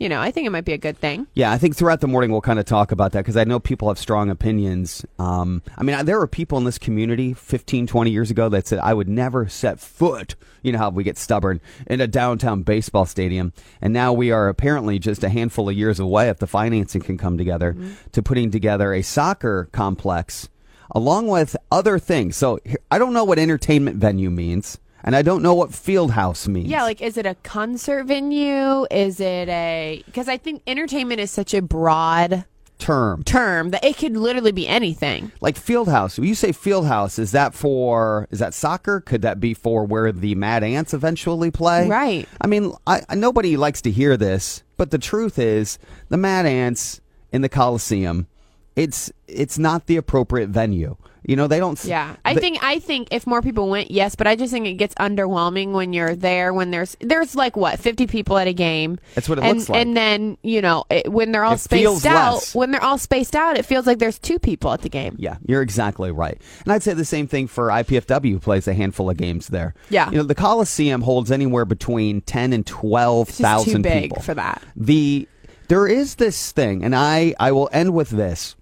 You 0.00 0.08
know, 0.08 0.18
I 0.20 0.30
think 0.30 0.46
it 0.46 0.50
might 0.50 0.64
be 0.64 0.72
a 0.72 0.78
good 0.78 0.98
thing. 0.98 1.26
yeah, 1.34 1.52
I 1.52 1.58
think 1.58 1.76
throughout 1.76 2.00
the 2.00 2.08
morning 2.08 2.32
we'll 2.32 2.40
kind 2.40 2.58
of 2.58 2.64
talk 2.64 2.90
about 2.90 3.12
that 3.12 3.20
because 3.20 3.36
I 3.36 3.44
know 3.44 3.60
people 3.60 3.86
have 3.88 3.98
strong 3.98 4.30
opinions. 4.30 5.04
Um, 5.18 5.62
I 5.76 5.82
mean, 5.82 6.04
there 6.06 6.18
were 6.18 6.26
people 6.26 6.56
in 6.56 6.64
this 6.64 6.78
community 6.78 7.34
15, 7.34 7.86
20 7.86 8.10
years 8.10 8.30
ago 8.30 8.48
that 8.48 8.66
said 8.66 8.78
I 8.78 8.94
would 8.94 9.08
never 9.08 9.46
set 9.48 9.78
foot. 9.78 10.34
You 10.62 10.72
know 10.72 10.78
how 10.78 10.88
we 10.90 11.04
get 11.04 11.18
stubborn 11.18 11.60
in 11.86 12.00
a 12.00 12.06
downtown 12.06 12.62
baseball 12.62 13.04
stadium, 13.04 13.52
and 13.82 13.92
now 13.92 14.12
we 14.12 14.30
are 14.30 14.48
apparently 14.48 14.98
just 14.98 15.22
a 15.22 15.28
handful 15.28 15.68
of 15.68 15.76
years 15.76 16.00
away 16.00 16.28
if 16.30 16.38
the 16.38 16.46
financing 16.46 17.02
can 17.02 17.16
come 17.18 17.36
together 17.38 17.74
Mm-hmm. 17.74 17.92
to 18.12 18.22
putting 18.22 18.50
together 18.50 18.92
a 18.94 19.02
soccer 19.02 19.68
complex 19.70 20.48
along 20.92 21.28
with 21.28 21.56
other 21.70 21.98
things. 21.98 22.36
So 22.36 22.58
I 22.90 22.98
don't 22.98 23.12
know 23.12 23.24
what 23.24 23.38
entertainment 23.38 23.98
venue 23.98 24.30
means, 24.30 24.78
and 25.04 25.16
I 25.16 25.22
don't 25.22 25.42
know 25.42 25.54
what 25.54 25.74
field 25.74 26.12
house 26.12 26.46
means. 26.48 26.68
Yeah, 26.68 26.82
like 26.82 27.00
is 27.00 27.16
it 27.16 27.26
a 27.26 27.34
concert 27.42 28.04
venue? 28.04 28.86
Is 28.90 29.20
it 29.20 29.48
a? 29.48 30.02
Because 30.06 30.28
I 30.28 30.36
think 30.36 30.62
entertainment 30.66 31.20
is 31.20 31.30
such 31.30 31.54
a 31.54 31.62
broad 31.62 32.44
term. 32.78 33.22
term 33.24 33.70
that 33.70 33.84
it 33.84 33.98
could 33.98 34.16
literally 34.16 34.52
be 34.52 34.66
anything. 34.66 35.30
Like 35.42 35.56
field 35.56 35.88
house. 35.88 36.18
When 36.18 36.26
you 36.28 36.34
say 36.34 36.52
field 36.52 36.86
house, 36.86 37.18
is 37.18 37.32
that 37.32 37.54
for 37.54 38.26
is 38.30 38.38
that 38.38 38.54
soccer? 38.54 39.00
Could 39.00 39.22
that 39.22 39.38
be 39.40 39.52
for 39.54 39.84
where 39.84 40.12
the 40.12 40.34
Mad 40.34 40.64
Ants 40.64 40.94
eventually 40.94 41.50
play? 41.50 41.86
Right. 41.88 42.26
I 42.40 42.46
mean, 42.46 42.72
I, 42.86 43.02
I- 43.08 43.14
nobody 43.16 43.56
likes 43.56 43.82
to 43.82 43.90
hear 43.90 44.16
this, 44.16 44.62
but 44.76 44.90
the 44.90 44.98
truth 44.98 45.38
is, 45.38 45.78
the 46.08 46.16
Mad 46.16 46.46
Ants 46.46 47.00
in 47.32 47.42
the 47.42 47.48
Coliseum, 47.50 48.26
it's 48.82 49.12
it's 49.28 49.58
not 49.58 49.86
the 49.86 49.96
appropriate 49.96 50.48
venue. 50.48 50.96
You 51.22 51.36
know, 51.36 51.46
they 51.48 51.58
don't. 51.58 51.82
Yeah, 51.84 52.16
I 52.24 52.32
they- 52.34 52.40
think 52.40 52.58
I 52.62 52.78
think 52.78 53.08
if 53.10 53.26
more 53.26 53.42
people 53.42 53.68
went, 53.68 53.90
yes, 53.90 54.14
but 54.16 54.26
I 54.26 54.36
just 54.36 54.52
think 54.52 54.66
it 54.66 54.74
gets 54.74 54.94
underwhelming 54.94 55.72
when 55.72 55.92
you're 55.92 56.16
there 56.16 56.54
when 56.54 56.70
there's 56.70 56.96
there's 57.00 57.34
like 57.36 57.56
what 57.56 57.78
fifty 57.78 58.06
people 58.06 58.38
at 58.38 58.48
a 58.48 58.54
game. 58.54 58.98
That's 59.14 59.28
what 59.28 59.38
it 59.38 59.44
and, 59.44 59.58
looks 59.58 59.68
like. 59.68 59.82
And 59.82 59.94
then 59.94 60.38
you 60.42 60.62
know 60.62 60.84
it, 60.90 61.12
when 61.12 61.30
they're 61.30 61.44
all 61.44 61.54
It 61.54 61.58
spaced 61.60 62.06
out, 62.06 62.34
less. 62.36 62.54
when 62.54 62.70
they're 62.70 62.82
all 62.82 62.96
spaced 62.96 63.36
out, 63.36 63.58
it 63.58 63.66
feels 63.66 63.86
like 63.86 63.98
there's 63.98 64.18
two 64.18 64.38
people 64.38 64.72
at 64.72 64.80
the 64.80 64.88
game. 64.88 65.14
Yeah, 65.18 65.36
you're 65.46 65.60
exactly 65.62 66.10
right. 66.10 66.40
And 66.64 66.72
I'd 66.72 66.82
say 66.82 66.94
the 66.94 67.04
same 67.04 67.26
thing 67.28 67.46
for 67.48 67.68
IPFW, 67.68 68.32
who 68.32 68.38
plays 68.40 68.66
a 68.66 68.72
handful 68.72 69.10
of 69.10 69.18
games 69.18 69.48
there. 69.48 69.74
Yeah. 69.90 70.10
You 70.10 70.16
know, 70.16 70.22
the 70.22 70.34
Coliseum 70.34 71.02
holds 71.02 71.30
anywhere 71.30 71.66
between 71.66 72.22
10 72.22 72.54
and 72.54 72.66
12,000 72.66 73.82
big 73.82 74.02
people. 74.04 74.22
for 74.22 74.34
that. 74.34 74.62
The 74.74 75.28
there 75.68 75.86
is 75.86 76.14
this 76.16 76.50
thing, 76.50 76.82
and 76.82 76.96
I 76.96 77.34
I 77.38 77.52
will 77.52 77.68
end 77.72 77.94
with 77.94 78.08
this. 78.08 78.56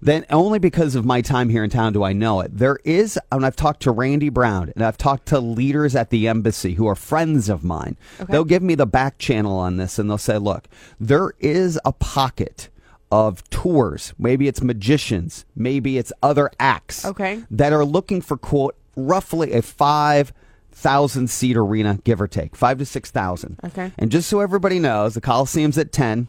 Then 0.00 0.24
only 0.30 0.58
because 0.58 0.94
of 0.94 1.04
my 1.04 1.20
time 1.20 1.48
here 1.48 1.64
in 1.64 1.70
town 1.70 1.92
do 1.92 2.02
I 2.04 2.12
know 2.12 2.40
it. 2.40 2.56
There 2.56 2.78
is, 2.84 3.18
and 3.32 3.44
I've 3.44 3.56
talked 3.56 3.82
to 3.82 3.90
Randy 3.90 4.28
Brown, 4.28 4.72
and 4.74 4.84
I've 4.84 4.98
talked 4.98 5.26
to 5.26 5.40
leaders 5.40 5.96
at 5.96 6.10
the 6.10 6.28
embassy 6.28 6.74
who 6.74 6.86
are 6.86 6.94
friends 6.94 7.48
of 7.48 7.64
mine. 7.64 7.96
They'll 8.28 8.44
give 8.44 8.62
me 8.62 8.74
the 8.76 8.86
back 8.86 9.18
channel 9.18 9.58
on 9.58 9.76
this, 9.76 9.98
and 9.98 10.08
they'll 10.08 10.18
say, 10.18 10.38
"Look, 10.38 10.68
there 11.00 11.32
is 11.40 11.78
a 11.84 11.92
pocket." 11.92 12.68
Of 13.10 13.42
tours, 13.48 14.12
maybe 14.18 14.48
it's 14.48 14.60
magicians, 14.60 15.46
maybe 15.56 15.96
it's 15.96 16.12
other 16.22 16.50
acts, 16.60 17.06
Okay. 17.06 17.42
that 17.50 17.72
are 17.72 17.82
looking 17.82 18.20
for 18.20 18.36
quote 18.36 18.76
roughly 18.96 19.54
a 19.54 19.62
five 19.62 20.30
thousand 20.70 21.30
seat 21.30 21.56
arena, 21.56 22.00
give 22.04 22.20
or 22.20 22.28
take, 22.28 22.54
five 22.54 22.76
to 22.76 22.84
six 22.84 23.10
thousand. 23.10 23.56
Okay. 23.64 23.92
And 23.98 24.10
just 24.10 24.28
so 24.28 24.40
everybody 24.40 24.78
knows, 24.78 25.14
the 25.14 25.22
Coliseum's 25.22 25.78
at 25.78 25.90
10, 25.90 26.28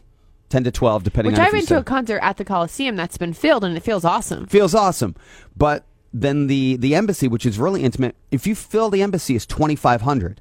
10 0.50 0.64
to 0.64 0.70
12, 0.70 1.04
depending 1.04 1.32
Which 1.32 1.40
on 1.40 1.46
I've 1.46 1.52
been 1.52 1.66
to 1.66 1.78
a 1.78 1.84
concert 1.84 2.18
at 2.22 2.36
the 2.36 2.44
Coliseum 2.44 2.96
that's 2.96 3.16
been 3.16 3.32
filled 3.32 3.64
and 3.64 3.76
it 3.76 3.82
feels 3.82 4.04
awesome. 4.04 4.46
Feels 4.46 4.74
awesome. 4.74 5.14
But 5.56 5.84
then 6.12 6.48
the, 6.48 6.76
the 6.76 6.94
embassy, 6.94 7.28
which 7.28 7.46
is 7.46 7.58
really 7.58 7.82
intimate, 7.84 8.16
if 8.30 8.46
you 8.46 8.54
fill 8.54 8.90
the 8.90 9.00
embassy, 9.00 9.36
is 9.36 9.46
2,500. 9.46 10.40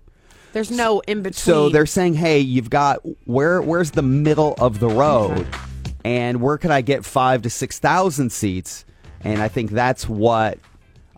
There's 0.51 0.71
no 0.71 0.99
in 1.01 1.21
between. 1.21 1.33
So 1.33 1.69
they're 1.69 1.85
saying, 1.85 2.15
hey, 2.15 2.39
you've 2.39 2.71
got, 2.71 3.01
where 3.25 3.61
where's 3.61 3.91
the 3.91 4.01
middle 4.01 4.55
of 4.59 4.79
the 4.79 4.89
road? 4.89 5.37
Mm-hmm. 5.37 5.91
And 6.05 6.41
where 6.41 6.57
could 6.57 6.71
I 6.71 6.81
get 6.81 7.05
five 7.05 7.43
to 7.43 7.49
6,000 7.49 8.31
seats? 8.31 8.85
And 9.21 9.41
I 9.41 9.47
think 9.47 9.69
that's 9.71 10.09
what 10.09 10.57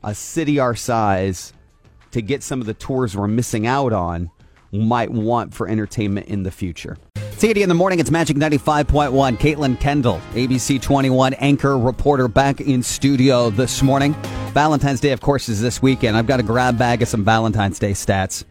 a 0.04 0.14
city 0.14 0.60
our 0.60 0.76
size, 0.76 1.54
to 2.12 2.22
get 2.22 2.44
some 2.44 2.60
of 2.60 2.68
the 2.68 2.74
tours 2.74 3.16
we're 3.16 3.28
missing 3.28 3.66
out 3.66 3.94
on, 3.94 4.32
might 4.74 5.12
want 5.12 5.54
for 5.54 5.68
entertainment 5.68 6.28
in 6.28 6.44
the 6.44 6.52
future. 6.52 6.98
TD 7.42 7.64
in 7.64 7.70
the 7.70 7.74
morning, 7.74 8.00
it's 8.00 8.12
Magic 8.12 8.38
95.1. 8.38 9.36
Caitlin 9.40 9.80
Kendall, 9.80 10.22
ABC 10.34 10.80
21 10.80 11.34
anchor 11.34 11.76
reporter 11.76 12.28
back 12.28 12.62
in 12.62 12.84
studio 12.84 13.50
this 13.50 13.82
morning. 13.82 14.14
Valentine's 14.54 15.00
Day, 15.00 15.12
of 15.12 15.22
course, 15.22 15.50
is 15.50 15.60
this 15.60 15.82
weekend. 15.82 16.16
I've 16.16 16.28
got 16.28 16.40
a 16.40 16.44
grab 16.44 16.78
bag 16.78 17.02
of 17.02 17.08
some 17.08 17.26
Valentine's 17.26 17.80
Day 17.80 17.94
stats. 17.94 18.44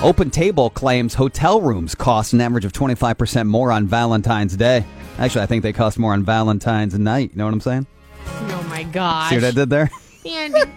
Open 0.00 0.30
Table 0.30 0.70
claims 0.70 1.14
hotel 1.14 1.60
rooms 1.60 1.96
cost 1.96 2.32
an 2.32 2.40
average 2.40 2.64
of 2.64 2.72
25% 2.72 3.48
more 3.48 3.72
on 3.72 3.88
Valentine's 3.88 4.56
Day. 4.56 4.86
Actually, 5.18 5.42
I 5.42 5.46
think 5.46 5.64
they 5.64 5.72
cost 5.72 5.98
more 5.98 6.12
on 6.12 6.22
Valentine's 6.22 6.96
night. 6.96 7.32
You 7.32 7.38
know 7.38 7.46
what 7.46 7.54
I'm 7.54 7.60
saying? 7.60 7.88
oh 8.28 8.66
my 8.70 8.84
gosh. 8.84 9.30
See 9.30 9.36
what 9.38 9.44
I 9.44 9.50
did 9.50 9.70
there? 9.70 9.90
Andy. 10.24 10.60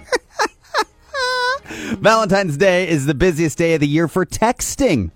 Valentine's 2.00 2.58
Day 2.58 2.90
is 2.90 3.06
the 3.06 3.14
busiest 3.14 3.60
day 3.60 3.76
of 3.76 3.80
the 3.80 3.88
year 3.88 4.08
for 4.08 4.26
texting. 4.26 5.12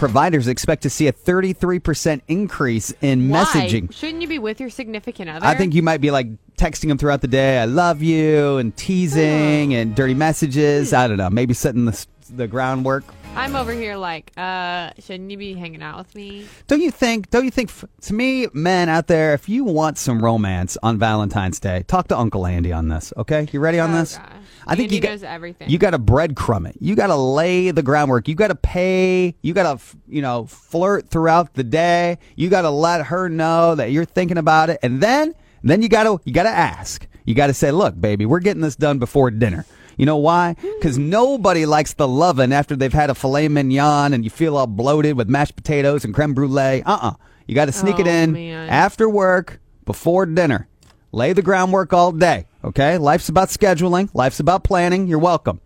Providers 0.00 0.48
expect 0.48 0.84
to 0.84 0.88
see 0.88 1.08
a 1.08 1.12
33% 1.12 2.22
increase 2.26 2.90
in 3.02 3.28
Why? 3.28 3.44
messaging. 3.44 3.92
Shouldn't 3.92 4.22
you 4.22 4.28
be 4.28 4.38
with 4.38 4.58
your 4.58 4.70
significant 4.70 5.28
other? 5.28 5.44
I 5.44 5.54
think 5.54 5.74
you 5.74 5.82
might 5.82 6.00
be 6.00 6.10
like 6.10 6.26
texting 6.56 6.88
them 6.88 6.96
throughout 6.96 7.20
the 7.20 7.28
day. 7.28 7.58
I 7.58 7.66
love 7.66 8.00
you 8.00 8.56
and 8.56 8.74
teasing 8.74 9.74
and 9.74 9.94
dirty 9.94 10.14
messages. 10.14 10.94
I 10.94 11.06
don't 11.06 11.18
know. 11.18 11.28
Maybe 11.28 11.52
setting 11.52 11.84
the, 11.84 12.06
the 12.34 12.48
groundwork. 12.48 13.04
I'm 13.36 13.56
over 13.56 13.72
here 13.72 13.96
like, 13.96 14.32
uh, 14.36 14.90
shouldn't 14.98 15.30
you 15.30 15.38
be 15.38 15.54
hanging 15.54 15.82
out 15.82 15.96
with 15.98 16.14
me? 16.14 16.46
Don't 16.66 16.80
you 16.82 16.90
think? 16.90 17.30
Don't 17.30 17.44
you 17.44 17.50
think? 17.50 17.70
f- 17.70 17.84
To 18.02 18.14
me, 18.14 18.48
men 18.52 18.88
out 18.88 19.06
there, 19.06 19.32
if 19.34 19.48
you 19.48 19.64
want 19.64 19.96
some 19.98 20.22
romance 20.22 20.76
on 20.82 20.98
Valentine's 20.98 21.58
Day, 21.58 21.84
talk 21.86 22.08
to 22.08 22.18
Uncle 22.18 22.46
Andy 22.46 22.70
on 22.72 22.88
this. 22.88 23.12
Okay, 23.16 23.48
you 23.50 23.60
ready 23.60 23.78
on 23.80 23.92
Oh, 23.94 23.98
this? 23.98 24.18
gosh. 24.18 24.26
I 24.66 24.76
think 24.76 24.86
Andy 24.92 24.96
you 24.96 25.00
got, 25.00 25.22
everything. 25.22 25.70
You 25.70 25.78
got 25.78 25.90
to 25.92 25.98
breadcrumb 25.98 26.68
it. 26.68 26.76
You 26.80 26.94
got 26.94 27.06
to 27.06 27.14
lay 27.16 27.70
the 27.70 27.82
groundwork. 27.82 28.28
You 28.28 28.34
got 28.34 28.48
to 28.48 28.54
pay. 28.56 29.34
You 29.42 29.54
got 29.54 29.78
to 29.78 29.96
you 30.06 30.20
know 30.22 30.44
flirt 30.46 31.08
throughout 31.08 31.54
the 31.54 31.64
day. 31.64 32.18
You 32.36 32.50
got 32.50 32.62
to 32.62 32.70
let 32.70 33.06
her 33.06 33.28
know 33.30 33.74
that 33.74 33.90
you're 33.90 34.04
thinking 34.04 34.38
about 34.38 34.68
it, 34.70 34.78
and 34.82 35.00
then 35.02 35.34
Then 35.62 35.80
you 35.82 35.88
gotta 35.88 36.18
you 36.24 36.32
gotta 36.32 36.48
ask. 36.50 37.06
You 37.24 37.34
gotta 37.34 37.54
say, 37.54 37.70
look, 37.70 37.98
baby, 37.98 38.26
we're 38.26 38.40
getting 38.40 38.62
this 38.62 38.76
done 38.76 38.98
before 38.98 39.30
dinner. 39.30 39.64
You 40.00 40.06
know 40.06 40.16
why? 40.16 40.56
Because 40.78 40.96
nobody 40.96 41.66
likes 41.66 41.92
the 41.92 42.08
loving 42.08 42.54
after 42.54 42.74
they've 42.74 42.90
had 42.90 43.10
a 43.10 43.14
filet 43.14 43.48
mignon 43.48 44.14
and 44.14 44.24
you 44.24 44.30
feel 44.30 44.56
all 44.56 44.66
bloated 44.66 45.14
with 45.14 45.28
mashed 45.28 45.56
potatoes 45.56 46.06
and 46.06 46.14
creme 46.14 46.32
brulee. 46.32 46.82
Uh 46.86 46.98
uh 47.02 47.12
You 47.46 47.54
got 47.54 47.66
to 47.66 47.72
sneak 47.72 47.98
it 47.98 48.06
Oh, 48.06 48.10
in 48.10 48.32
man. 48.32 48.70
after 48.70 49.10
work, 49.10 49.60
before 49.84 50.24
dinner. 50.24 50.68
Lay 51.12 51.34
the 51.34 51.42
groundwork 51.42 51.92
all 51.92 52.12
day. 52.12 52.46
Okay? 52.64 52.96
Life's 52.96 53.28
about 53.28 53.48
scheduling. 53.50 54.08
Life's 54.14 54.40
about 54.40 54.64
planning. 54.64 55.06
You're 55.06 55.18
welcome. 55.18 55.60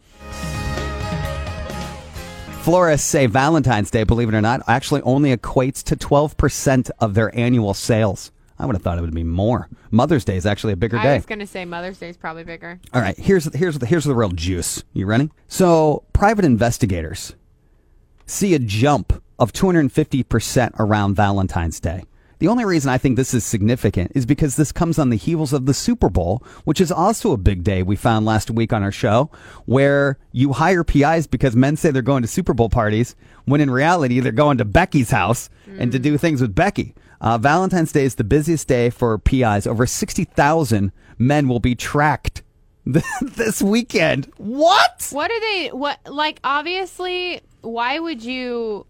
Florists 2.62 3.06
say 3.06 3.26
Valentine's 3.26 3.92
Day, 3.92 4.02
believe 4.02 4.28
it 4.28 4.34
or 4.34 4.40
not, 4.40 4.62
actually 4.66 5.02
only 5.02 5.36
equates 5.36 5.80
to 5.84 5.94
12% 5.96 6.90
of 6.98 7.14
their 7.14 7.32
annual 7.38 7.72
sales. 7.72 8.32
I 8.58 8.66
would 8.66 8.76
have 8.76 8.82
thought 8.82 8.99
it 8.99 9.00
would 9.00 9.14
be 9.14 9.25
more. 9.25 9.68
Mother's 9.90 10.25
Day 10.25 10.37
is 10.37 10.46
actually 10.46 10.73
a 10.73 10.76
bigger 10.76 10.99
day. 10.99 11.12
I 11.12 11.16
was 11.16 11.26
going 11.26 11.40
to 11.40 11.46
say 11.46 11.64
Mother's 11.64 11.99
Day 11.99 12.08
is 12.08 12.16
probably 12.16 12.44
bigger. 12.44 12.80
All 12.92 13.00
right, 13.00 13.18
here's 13.18 13.52
here's 13.54 13.78
the, 13.78 13.87
here's 13.87 14.04
the 14.04 14.14
real 14.14 14.30
juice. 14.30 14.84
You 14.92 15.06
ready? 15.06 15.30
So, 15.49 16.04
private 16.12 16.44
investigators 16.44 17.34
see 18.26 18.54
a 18.54 18.58
jump 18.58 19.23
of 19.38 19.52
250% 19.52 20.73
around 20.78 21.14
Valentine's 21.14 21.80
Day. 21.80 22.04
The 22.38 22.49
only 22.49 22.64
reason 22.64 22.90
I 22.90 22.99
think 22.99 23.16
this 23.16 23.32
is 23.32 23.44
significant 23.44 24.12
is 24.14 24.26
because 24.26 24.56
this 24.56 24.73
comes 24.73 24.99
on 24.99 25.11
the 25.11 25.16
heels 25.16 25.52
of 25.52 25.66
the 25.66 25.75
Super 25.75 26.11
Bowl, 26.11 26.42
which 26.64 26.80
is 26.80 26.92
also 26.92 27.32
a 27.32 27.37
big 27.37 27.62
day 27.64 27.82
we 27.82 27.96
found 27.96 28.26
last 28.26 28.50
week 28.50 28.73
on 28.73 28.82
our 28.82 28.92
show, 28.92 29.30
where 29.66 30.18
you 30.32 30.52
hire 30.52 30.84
PIs 30.84 31.26
because 31.26 31.56
men 31.56 31.76
say 31.76 31.90
they're 31.90 32.02
going 32.02 32.23
to 32.23 32.28
Super 32.28 32.52
Bowl 32.52 32.68
parties, 32.68 33.14
when 33.44 33.61
in 33.61 33.70
reality 33.70 34.20
they're 34.20 34.32
going 34.32 34.58
to 34.58 34.64
Becky's 34.64 35.11
house 35.11 35.49
and 35.78 35.92
to 35.92 35.99
mm. 35.99 36.02
do 36.02 36.18
things 36.18 36.40
with 36.40 36.54
Becky. 36.54 36.94
Uh, 37.21 37.38
Valentine's 37.38 37.92
Day 37.92 38.04
is 38.04 38.16
the 38.16 38.25
busiest 38.25 38.68
day 38.68 38.90
for 38.90 39.16
PIs. 39.18 39.66
Over 39.66 39.87
60,000 39.87 40.92
men 41.18 41.49
will 41.49 41.61
be 41.61 41.75
tracked 41.75 42.42
this 43.21 43.62
weekend. 43.62 44.30
What? 44.37 45.09
What 45.11 45.30
are 45.30 45.40
they? 45.40 45.68
What 45.68 45.99
like? 46.06 46.40
Obviously, 46.44 47.40
why 47.62 47.99
would 47.99 48.23
you? 48.23 48.87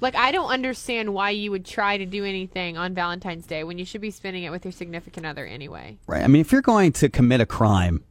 Like, 0.00 0.16
I 0.16 0.32
don't 0.32 0.50
understand 0.50 1.14
why 1.14 1.30
you 1.30 1.52
would 1.52 1.64
try 1.64 1.96
to 1.96 2.04
do 2.04 2.24
anything 2.24 2.76
on 2.76 2.92
Valentine's 2.92 3.46
Day 3.46 3.62
when 3.62 3.78
you 3.78 3.84
should 3.84 4.00
be 4.00 4.10
spending 4.10 4.42
it 4.42 4.50
with 4.50 4.64
your 4.64 4.72
significant 4.72 5.26
other 5.26 5.46
anyway. 5.46 5.96
Right. 6.08 6.24
I 6.24 6.26
mean, 6.26 6.40
if 6.40 6.50
you're 6.50 6.60
going 6.60 6.90
to 6.94 7.08
commit 7.08 7.40
a 7.40 7.46
crime, 7.46 8.02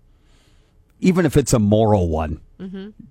even 1.01 1.25
if 1.25 1.35
it's 1.35 1.51
a 1.51 1.59
moral 1.59 2.07
one, 2.07 2.39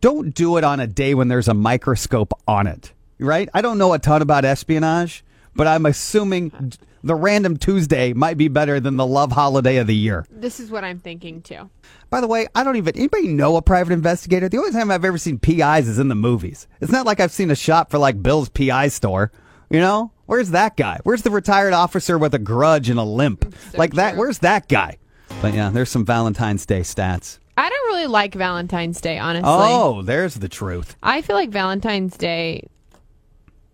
don't 0.00 0.34
do 0.34 0.56
it 0.56 0.64
on 0.64 0.80
a 0.80 0.86
day 0.86 1.12
when 1.14 1.28
there's 1.28 1.48
a 1.48 1.54
microscope 1.54 2.32
on 2.48 2.66
it. 2.66 2.92
Right? 3.18 3.50
I 3.52 3.60
don't 3.60 3.76
know 3.76 3.92
a 3.92 3.98
ton 3.98 4.22
about 4.22 4.46
espionage, 4.46 5.22
but 5.54 5.66
I'm 5.66 5.86
assuming 5.86 6.72
the 7.02 7.14
random 7.14 7.56
Tuesday 7.56 8.12
might 8.12 8.36
be 8.36 8.48
better 8.48 8.80
than 8.80 8.96
the 8.96 9.06
love 9.06 9.32
holiday 9.32 9.76
of 9.76 9.86
the 9.86 9.94
year. 9.94 10.26
This 10.30 10.60
is 10.60 10.70
what 10.70 10.84
I'm 10.84 10.98
thinking 10.98 11.42
too. 11.42 11.70
By 12.10 12.20
the 12.20 12.26
way, 12.26 12.48
I 12.54 12.64
don't 12.64 12.76
even 12.76 12.96
anybody 12.96 13.28
know 13.28 13.56
a 13.56 13.62
private 13.62 13.92
investigator. 13.92 14.48
The 14.48 14.58
only 14.58 14.72
time 14.72 14.90
I've 14.90 15.04
ever 15.04 15.18
seen 15.18 15.38
PIs 15.38 15.88
is 15.88 15.98
in 15.98 16.08
the 16.08 16.14
movies. 16.14 16.66
It's 16.80 16.92
not 16.92 17.06
like 17.06 17.20
I've 17.20 17.32
seen 17.32 17.50
a 17.50 17.56
shop 17.56 17.90
for 17.90 17.98
like 17.98 18.22
Bill's 18.22 18.48
PI 18.48 18.88
store. 18.88 19.30
You 19.70 19.78
know, 19.78 20.12
where's 20.26 20.50
that 20.50 20.76
guy? 20.76 20.98
Where's 21.04 21.22
the 21.22 21.30
retired 21.30 21.72
officer 21.72 22.18
with 22.18 22.34
a 22.34 22.40
grudge 22.40 22.90
and 22.90 22.98
a 22.98 23.04
limp? 23.04 23.54
So 23.70 23.78
like 23.78 23.94
that. 23.94 24.16
Where's 24.16 24.40
that 24.40 24.68
guy? 24.68 24.98
But 25.40 25.54
yeah, 25.54 25.70
there's 25.70 25.88
some 25.88 26.04
Valentine's 26.04 26.66
Day 26.66 26.80
stats. 26.80 27.38
I 27.56 27.68
don't 27.68 27.86
really 27.88 28.06
like 28.06 28.34
Valentine's 28.34 29.00
Day, 29.00 29.18
honestly. 29.18 29.48
Oh, 29.48 30.02
there's 30.02 30.34
the 30.34 30.48
truth. 30.48 30.96
I 31.02 31.22
feel 31.22 31.36
like 31.36 31.50
Valentine's 31.50 32.16
Day. 32.16 32.68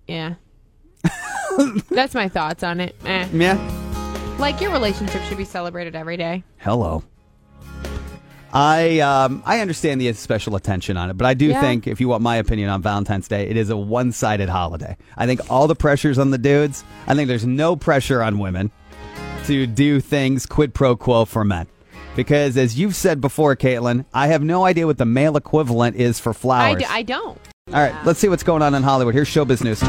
Yeah. 0.06 0.34
That's 1.90 2.14
my 2.14 2.28
thoughts 2.28 2.62
on 2.62 2.80
it. 2.80 2.94
Eh. 3.04 3.26
Yeah. 3.32 4.36
Like 4.38 4.60
your 4.60 4.70
relationship 4.72 5.22
should 5.22 5.38
be 5.38 5.44
celebrated 5.44 5.94
every 5.96 6.16
day. 6.16 6.44
Hello. 6.58 7.02
I 8.52 9.00
um, 9.00 9.42
I 9.44 9.60
understand 9.60 10.00
the 10.00 10.12
special 10.14 10.56
attention 10.56 10.96
on 10.96 11.10
it, 11.10 11.18
but 11.18 11.26
I 11.26 11.34
do 11.34 11.46
Yeah. 11.46 11.60
think 11.60 11.86
if 11.86 12.00
you 12.00 12.08
want 12.08 12.22
my 12.22 12.36
opinion 12.36 12.70
on 12.70 12.80
Valentine's 12.80 13.28
Day, 13.28 13.48
it 13.48 13.56
is 13.56 13.68
a 13.70 13.76
one-sided 13.76 14.48
holiday. 14.48 14.96
I 15.16 15.26
think 15.26 15.40
all 15.50 15.66
the 15.66 15.74
pressure's 15.74 16.18
on 16.18 16.30
the 16.30 16.38
dudes. 16.38 16.84
I 17.06 17.14
think 17.14 17.28
there's 17.28 17.44
no 17.44 17.76
pressure 17.76 18.22
on 18.22 18.38
women 18.38 18.70
to 19.46 19.66
do 19.66 20.00
things 20.00 20.46
quid 20.46 20.74
pro 20.74 20.96
quo 20.96 21.24
for 21.24 21.44
men. 21.44 21.66
Because 22.14 22.56
as 22.56 22.78
you've 22.78 22.94
said 22.94 23.20
before, 23.20 23.54
Caitlin, 23.56 24.06
I 24.14 24.28
have 24.28 24.42
no 24.42 24.64
idea 24.64 24.86
what 24.86 24.96
the 24.96 25.04
male 25.04 25.36
equivalent 25.36 25.96
is 25.96 26.18
for 26.18 26.30
I, 26.30 26.32
flowers. 26.32 26.78
d- 26.78 26.86
I 26.88 27.02
don't. 27.02 27.38
all 27.68 27.74
right, 27.74 27.94
let's 28.06 28.18
see 28.20 28.28
what's 28.30 28.42
going 28.42 28.62
on 28.62 28.74
in 28.74 28.82
Hollywood. 28.82 29.12
Here's 29.14 29.28
showbiz 29.28 29.62
news. 29.62 29.82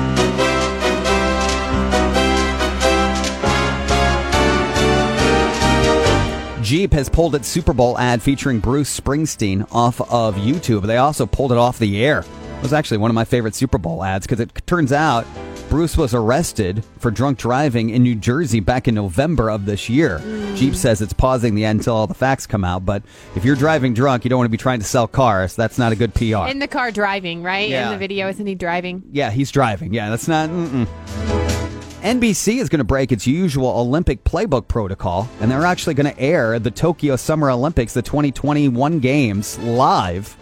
Jeep 6.68 6.92
has 6.92 7.08
pulled 7.08 7.34
its 7.34 7.48
Super 7.48 7.72
Bowl 7.72 7.98
ad 7.98 8.22
featuring 8.22 8.60
Bruce 8.60 9.00
Springsteen 9.00 9.66
off 9.72 10.02
of 10.02 10.36
YouTube. 10.36 10.86
They 10.86 10.98
also 10.98 11.26
pulled 11.26 11.54
it 11.54 11.58
off 11.58 11.80
the 11.80 12.04
air. 12.04 12.26
It 12.58 12.62
was 12.62 12.74
actually 12.74 12.98
one 12.98 13.10
of 13.10 13.16
my 13.16 13.24
favorite 13.24 13.56
Super 13.56 13.78
Bowl 13.78 14.04
ads 14.04 14.28
because 14.28 14.42
it 14.42 14.52
turns 14.68 14.92
out 14.92 15.26
Bruce 15.70 15.96
was 15.96 16.14
arrested 16.14 16.84
for 17.00 17.10
drunk 17.10 17.38
driving 17.38 17.92
in 17.92 18.04
New 18.04 18.16
Jersey 18.16 18.60
back 18.60 18.90
in 18.90 18.96
November 18.96 19.50
of 19.50 19.66
this 19.66 19.88
year. 19.88 20.20
Jeep 20.56 20.76
says 20.76 21.02
it's 21.02 21.14
pausing 21.14 21.56
the 21.56 21.64
end 21.64 21.80
until 21.80 21.96
all 21.96 22.06
the 22.06 22.14
facts 22.14 22.46
come 22.46 22.66
out, 22.66 22.86
but 22.86 23.02
if 23.38 23.46
you're 23.46 23.56
driving 23.56 23.94
drunk, 23.94 24.26
you 24.26 24.30
don't 24.30 24.40
want 24.40 24.48
to 24.48 24.52
be 24.52 24.58
trying 24.58 24.80
to 24.80 24.86
sell 24.86 25.08
cars. 25.08 25.56
That's 25.56 25.78
not 25.78 25.94
a 25.94 25.96
good 25.96 26.14
PR. 26.16 26.50
In 26.50 26.60
the 26.60 26.68
car 26.68 26.92
driving, 26.92 27.44
right? 27.44 27.70
Yeah. 27.70 27.86
In 27.86 27.94
the 27.94 27.98
video, 27.98 28.28
isn't 28.28 28.46
he 28.46 28.56
driving? 28.56 29.04
Yeah, 29.14 29.32
he's 29.32 29.52
driving. 29.52 29.94
Yeah, 29.94 30.10
that's 30.10 30.28
not. 30.28 30.50
Mm-mm. 30.50 31.57
NBC 32.02 32.60
is 32.60 32.70
going 32.70 32.78
to 32.78 32.84
break 32.84 33.12
its 33.12 33.26
usual 33.26 33.70
Olympic 33.70 34.24
playbook 34.24 34.68
protocol, 34.68 35.28
and 35.42 35.50
they're 35.50 35.66
actually 35.66 35.96
going 35.96 36.14
to 36.14 36.20
air 36.20 36.60
the 36.60 36.70
Tokyo 36.70 37.16
Summer 37.16 37.50
Olympics, 37.50 37.94
the 37.94 38.04
2021 38.04 39.00
Games, 39.00 39.58
live, 39.60 40.34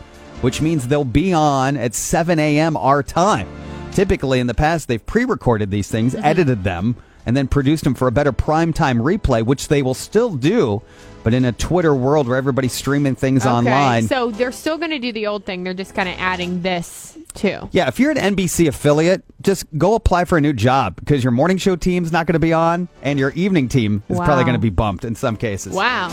which 0.41 0.61
means 0.61 0.87
they'll 0.87 1.05
be 1.05 1.31
on 1.31 1.77
at 1.77 1.93
7 1.93 2.39
a.m. 2.39 2.75
our 2.75 3.01
time. 3.01 3.47
Typically, 3.93 4.41
in 4.41 4.47
the 4.47 4.53
past, 4.53 4.89
they've 4.89 5.05
pre 5.05 5.23
recorded 5.23 5.71
these 5.71 5.87
things, 5.87 6.13
mm-hmm. 6.13 6.25
edited 6.25 6.65
them, 6.65 6.97
and 7.25 7.37
then 7.37 7.47
produced 7.47 7.85
them 7.85 7.95
for 7.95 8.09
a 8.09 8.11
better 8.11 8.33
primetime 8.33 8.99
replay, 8.99 9.41
which 9.41 9.69
they 9.69 9.81
will 9.81 9.93
still 9.93 10.35
do, 10.35 10.81
but 11.23 11.33
in 11.33 11.45
a 11.45 11.53
Twitter 11.53 11.95
world 11.95 12.27
where 12.27 12.37
everybody's 12.37 12.73
streaming 12.73 13.15
things 13.15 13.45
online. 13.45 14.07
So 14.09 14.29
they're 14.29 14.51
still 14.51 14.77
going 14.77 14.91
to 14.91 14.99
do 14.99 15.13
the 15.13 15.27
old 15.27 15.45
thing. 15.45 15.63
They're 15.63 15.73
just 15.73 15.95
kind 15.95 16.09
of 16.09 16.15
adding 16.19 16.61
this 16.63 17.17
too. 17.35 17.69
Yeah, 17.71 17.87
if 17.87 17.99
you're 17.99 18.11
an 18.11 18.35
NBC 18.35 18.67
affiliate, 18.67 19.23
just 19.41 19.65
go 19.77 19.95
apply 19.95 20.25
for 20.25 20.37
a 20.37 20.41
new 20.41 20.53
job 20.53 20.95
because 20.95 21.23
your 21.23 21.31
morning 21.31 21.57
show 21.57 21.75
team's 21.75 22.11
not 22.11 22.25
going 22.25 22.33
to 22.33 22.39
be 22.39 22.53
on, 22.53 22.87
and 23.03 23.19
your 23.19 23.31
evening 23.31 23.67
team 23.67 24.03
is 24.09 24.17
probably 24.17 24.43
going 24.43 24.55
to 24.55 24.59
be 24.59 24.69
bumped 24.69 25.05
in 25.05 25.15
some 25.15 25.37
cases. 25.37 25.73
Wow. 25.73 26.09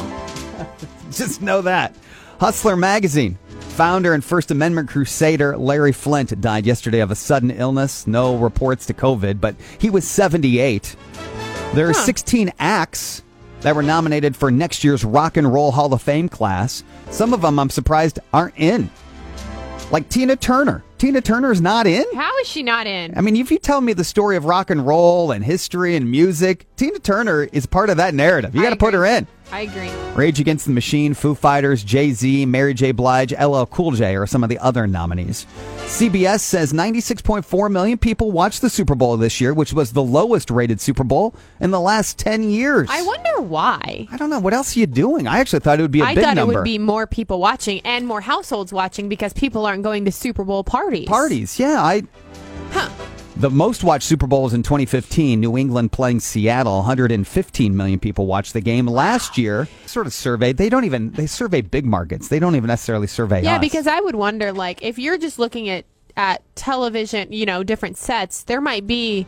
Just 1.10 1.42
know 1.42 1.60
that. 1.62 1.94
Hustler 2.40 2.76
Magazine. 2.76 3.38
Founder 3.60 4.12
and 4.12 4.22
First 4.24 4.50
Amendment 4.50 4.88
crusader 4.88 5.56
Larry 5.56 5.92
Flynt 5.92 6.38
died 6.40 6.66
yesterday 6.66 7.00
of 7.00 7.10
a 7.10 7.14
sudden 7.14 7.50
illness. 7.50 8.06
No 8.06 8.36
reports 8.36 8.86
to 8.86 8.94
COVID, 8.94 9.40
but 9.40 9.54
he 9.78 9.88
was 9.90 10.06
78. 10.06 10.94
There 11.74 11.88
are 11.88 11.92
Huh. 11.92 12.04
16 12.04 12.52
acts 12.58 13.22
that 13.62 13.74
were 13.76 13.82
nominated 13.82 14.36
for 14.36 14.50
next 14.50 14.84
year's 14.84 15.04
Rock 15.04 15.36
and 15.36 15.50
Roll 15.52 15.70
Hall 15.70 15.92
of 15.94 16.02
Fame 16.02 16.28
class. 16.28 16.82
Some 17.10 17.32
of 17.32 17.40
them 17.42 17.58
I'm 17.58 17.70
surprised 17.70 18.18
aren't 18.32 18.58
in. 18.58 18.90
Like 19.92 20.08
Tina 20.08 20.36
Turner. 20.36 20.82
Tina 20.96 21.20
Turner's 21.20 21.60
not 21.60 21.86
in? 21.86 22.06
How 22.14 22.38
is 22.38 22.48
she 22.48 22.62
not 22.62 22.86
in? 22.86 23.12
I 23.14 23.20
mean, 23.20 23.36
if 23.36 23.50
you 23.50 23.58
tell 23.58 23.82
me 23.82 23.92
the 23.92 24.04
story 24.04 24.36
of 24.36 24.46
rock 24.46 24.70
and 24.70 24.86
roll 24.86 25.32
and 25.32 25.44
history 25.44 25.96
and 25.96 26.10
music, 26.10 26.64
Tina 26.76 26.98
Turner 26.98 27.42
is 27.52 27.66
part 27.66 27.90
of 27.90 27.98
that 27.98 28.14
narrative. 28.14 28.54
You 28.54 28.62
got 28.62 28.70
to 28.70 28.76
put 28.76 28.94
her 28.94 29.04
in. 29.04 29.26
I 29.52 29.60
agree. 29.60 29.90
Rage 30.14 30.40
Against 30.40 30.64
the 30.64 30.72
Machine, 30.72 31.12
Foo 31.12 31.34
Fighters, 31.34 31.84
Jay 31.84 32.12
Z, 32.12 32.46
Mary 32.46 32.72
J. 32.72 32.92
Blige, 32.92 33.32
LL 33.32 33.64
Cool 33.64 33.92
J 33.92 34.16
are 34.16 34.26
some 34.26 34.42
of 34.42 34.48
the 34.48 34.58
other 34.58 34.86
nominees. 34.86 35.46
CBS 35.84 36.40
says 36.40 36.72
96.4 36.72 37.70
million 37.70 37.98
people 37.98 38.32
watched 38.32 38.62
the 38.62 38.70
Super 38.70 38.94
Bowl 38.94 39.16
this 39.18 39.40
year, 39.42 39.52
which 39.52 39.74
was 39.74 39.92
the 39.92 40.02
lowest 40.02 40.50
rated 40.50 40.80
Super 40.80 41.04
Bowl 41.04 41.34
in 41.60 41.70
the 41.70 41.80
last 41.80 42.18
10 42.18 42.44
years. 42.44 42.88
I 42.90 43.02
wonder 43.02 43.42
why. 43.42 44.08
I 44.10 44.16
don't 44.16 44.30
know. 44.30 44.40
What 44.40 44.54
else 44.54 44.74
are 44.74 44.80
you 44.80 44.86
doing? 44.86 45.26
I 45.26 45.38
actually 45.38 45.60
thought 45.60 45.78
it 45.78 45.82
would 45.82 45.90
be 45.90 46.00
a 46.00 46.04
I 46.04 46.14
big 46.14 46.24
thought 46.24 46.38
it 46.38 46.46
would 46.46 46.64
be 46.64 46.78
more 46.78 47.06
people 47.06 47.38
watching 47.38 47.80
and 47.84 48.06
more 48.06 48.22
households 48.22 48.72
watching 48.72 49.10
because 49.10 49.34
people 49.34 49.66
aren't 49.66 49.82
going 49.82 50.06
to 50.06 50.12
Super 50.12 50.44
Bowl 50.44 50.64
parties. 50.64 51.06
Parties, 51.06 51.58
yeah. 51.58 51.82
I. 51.82 52.98
The 53.42 53.50
most 53.50 53.82
watched 53.82 54.04
Super 54.06 54.28
Bowl 54.28 54.44
was 54.44 54.54
in 54.54 54.62
2015, 54.62 55.40
New 55.40 55.58
England 55.58 55.90
playing 55.90 56.20
Seattle. 56.20 56.76
115 56.76 57.76
million 57.76 57.98
people 57.98 58.26
watched 58.26 58.52
the 58.52 58.60
game. 58.60 58.86
Last 58.86 59.36
year, 59.36 59.66
sort 59.84 60.06
of 60.06 60.12
surveyed, 60.12 60.58
they 60.58 60.68
don't 60.68 60.84
even, 60.84 61.10
they 61.10 61.26
survey 61.26 61.60
big 61.60 61.84
markets. 61.84 62.28
They 62.28 62.38
don't 62.38 62.54
even 62.54 62.68
necessarily 62.68 63.08
survey 63.08 63.42
Yeah, 63.42 63.56
us. 63.56 63.60
because 63.60 63.88
I 63.88 63.98
would 63.98 64.14
wonder, 64.14 64.52
like, 64.52 64.80
if 64.84 64.96
you're 64.96 65.18
just 65.18 65.40
looking 65.40 65.68
at 65.68 65.84
at 66.16 66.40
television, 66.54 67.32
you 67.32 67.44
know, 67.44 67.64
different 67.64 67.96
sets, 67.96 68.44
there 68.44 68.60
might 68.60 68.86
be 68.86 69.26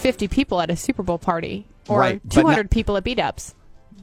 50 0.00 0.28
people 0.28 0.60
at 0.60 0.68
a 0.68 0.76
Super 0.76 1.02
Bowl 1.02 1.16
party 1.16 1.64
or 1.88 2.00
Right, 2.00 2.20
200 2.28 2.64
not- 2.64 2.70
people 2.70 2.98
at 2.98 3.04
beat 3.04 3.18
ups. 3.18 3.54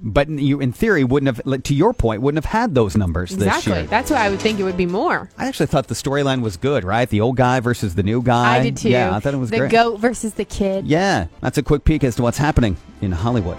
But 0.02 0.30
you, 0.30 0.62
in 0.62 0.72
theory, 0.72 1.04
wouldn't 1.04 1.36
have, 1.36 1.46
like, 1.46 1.64
to 1.64 1.74
your 1.74 1.94
point, 1.94 2.22
wouldn't 2.22 2.44
have 2.44 2.52
had 2.52 2.76
those 2.76 2.96
numbers 2.96 3.32
this 3.32 3.48
Exactly. 3.48 3.84
That's 3.88 4.12
why 4.12 4.18
I 4.26 4.30
would 4.30 4.40
think 4.40 4.60
it 4.60 4.64
would 4.64 4.78
be 4.78 4.86
more. 4.86 5.30
I 5.38 5.48
actually 5.48 5.66
thought 5.68 5.88
the 5.88 5.96
storyline 5.96 6.42
was 6.42 6.58
good, 6.58 6.84
right? 6.84 7.10
The 7.10 7.22
old 7.22 7.38
guy 7.38 7.60
versus 7.60 7.96
the 7.96 8.04
new 8.04 8.22
guy. 8.22 8.58
I 8.58 8.64
did 8.64 8.78
too. 8.78 8.90
Yeah, 8.90 9.16
I 9.16 9.20
thought 9.20 9.34
it 9.34 9.38
was 9.38 9.50
the 9.50 9.58
great. 9.60 9.72
goat 9.72 10.00
versus 10.00 10.36
the 10.36 10.46
kid. 10.46 10.86
yeah, 10.86 11.28
that's 11.42 11.58
a 11.58 11.64
quick 11.64 11.86
peek 11.86 12.04
as 12.04 12.16
to 12.18 12.22
what's 12.22 12.38
happening 12.38 12.78
in 13.02 13.12
Hollywood. 13.12 13.58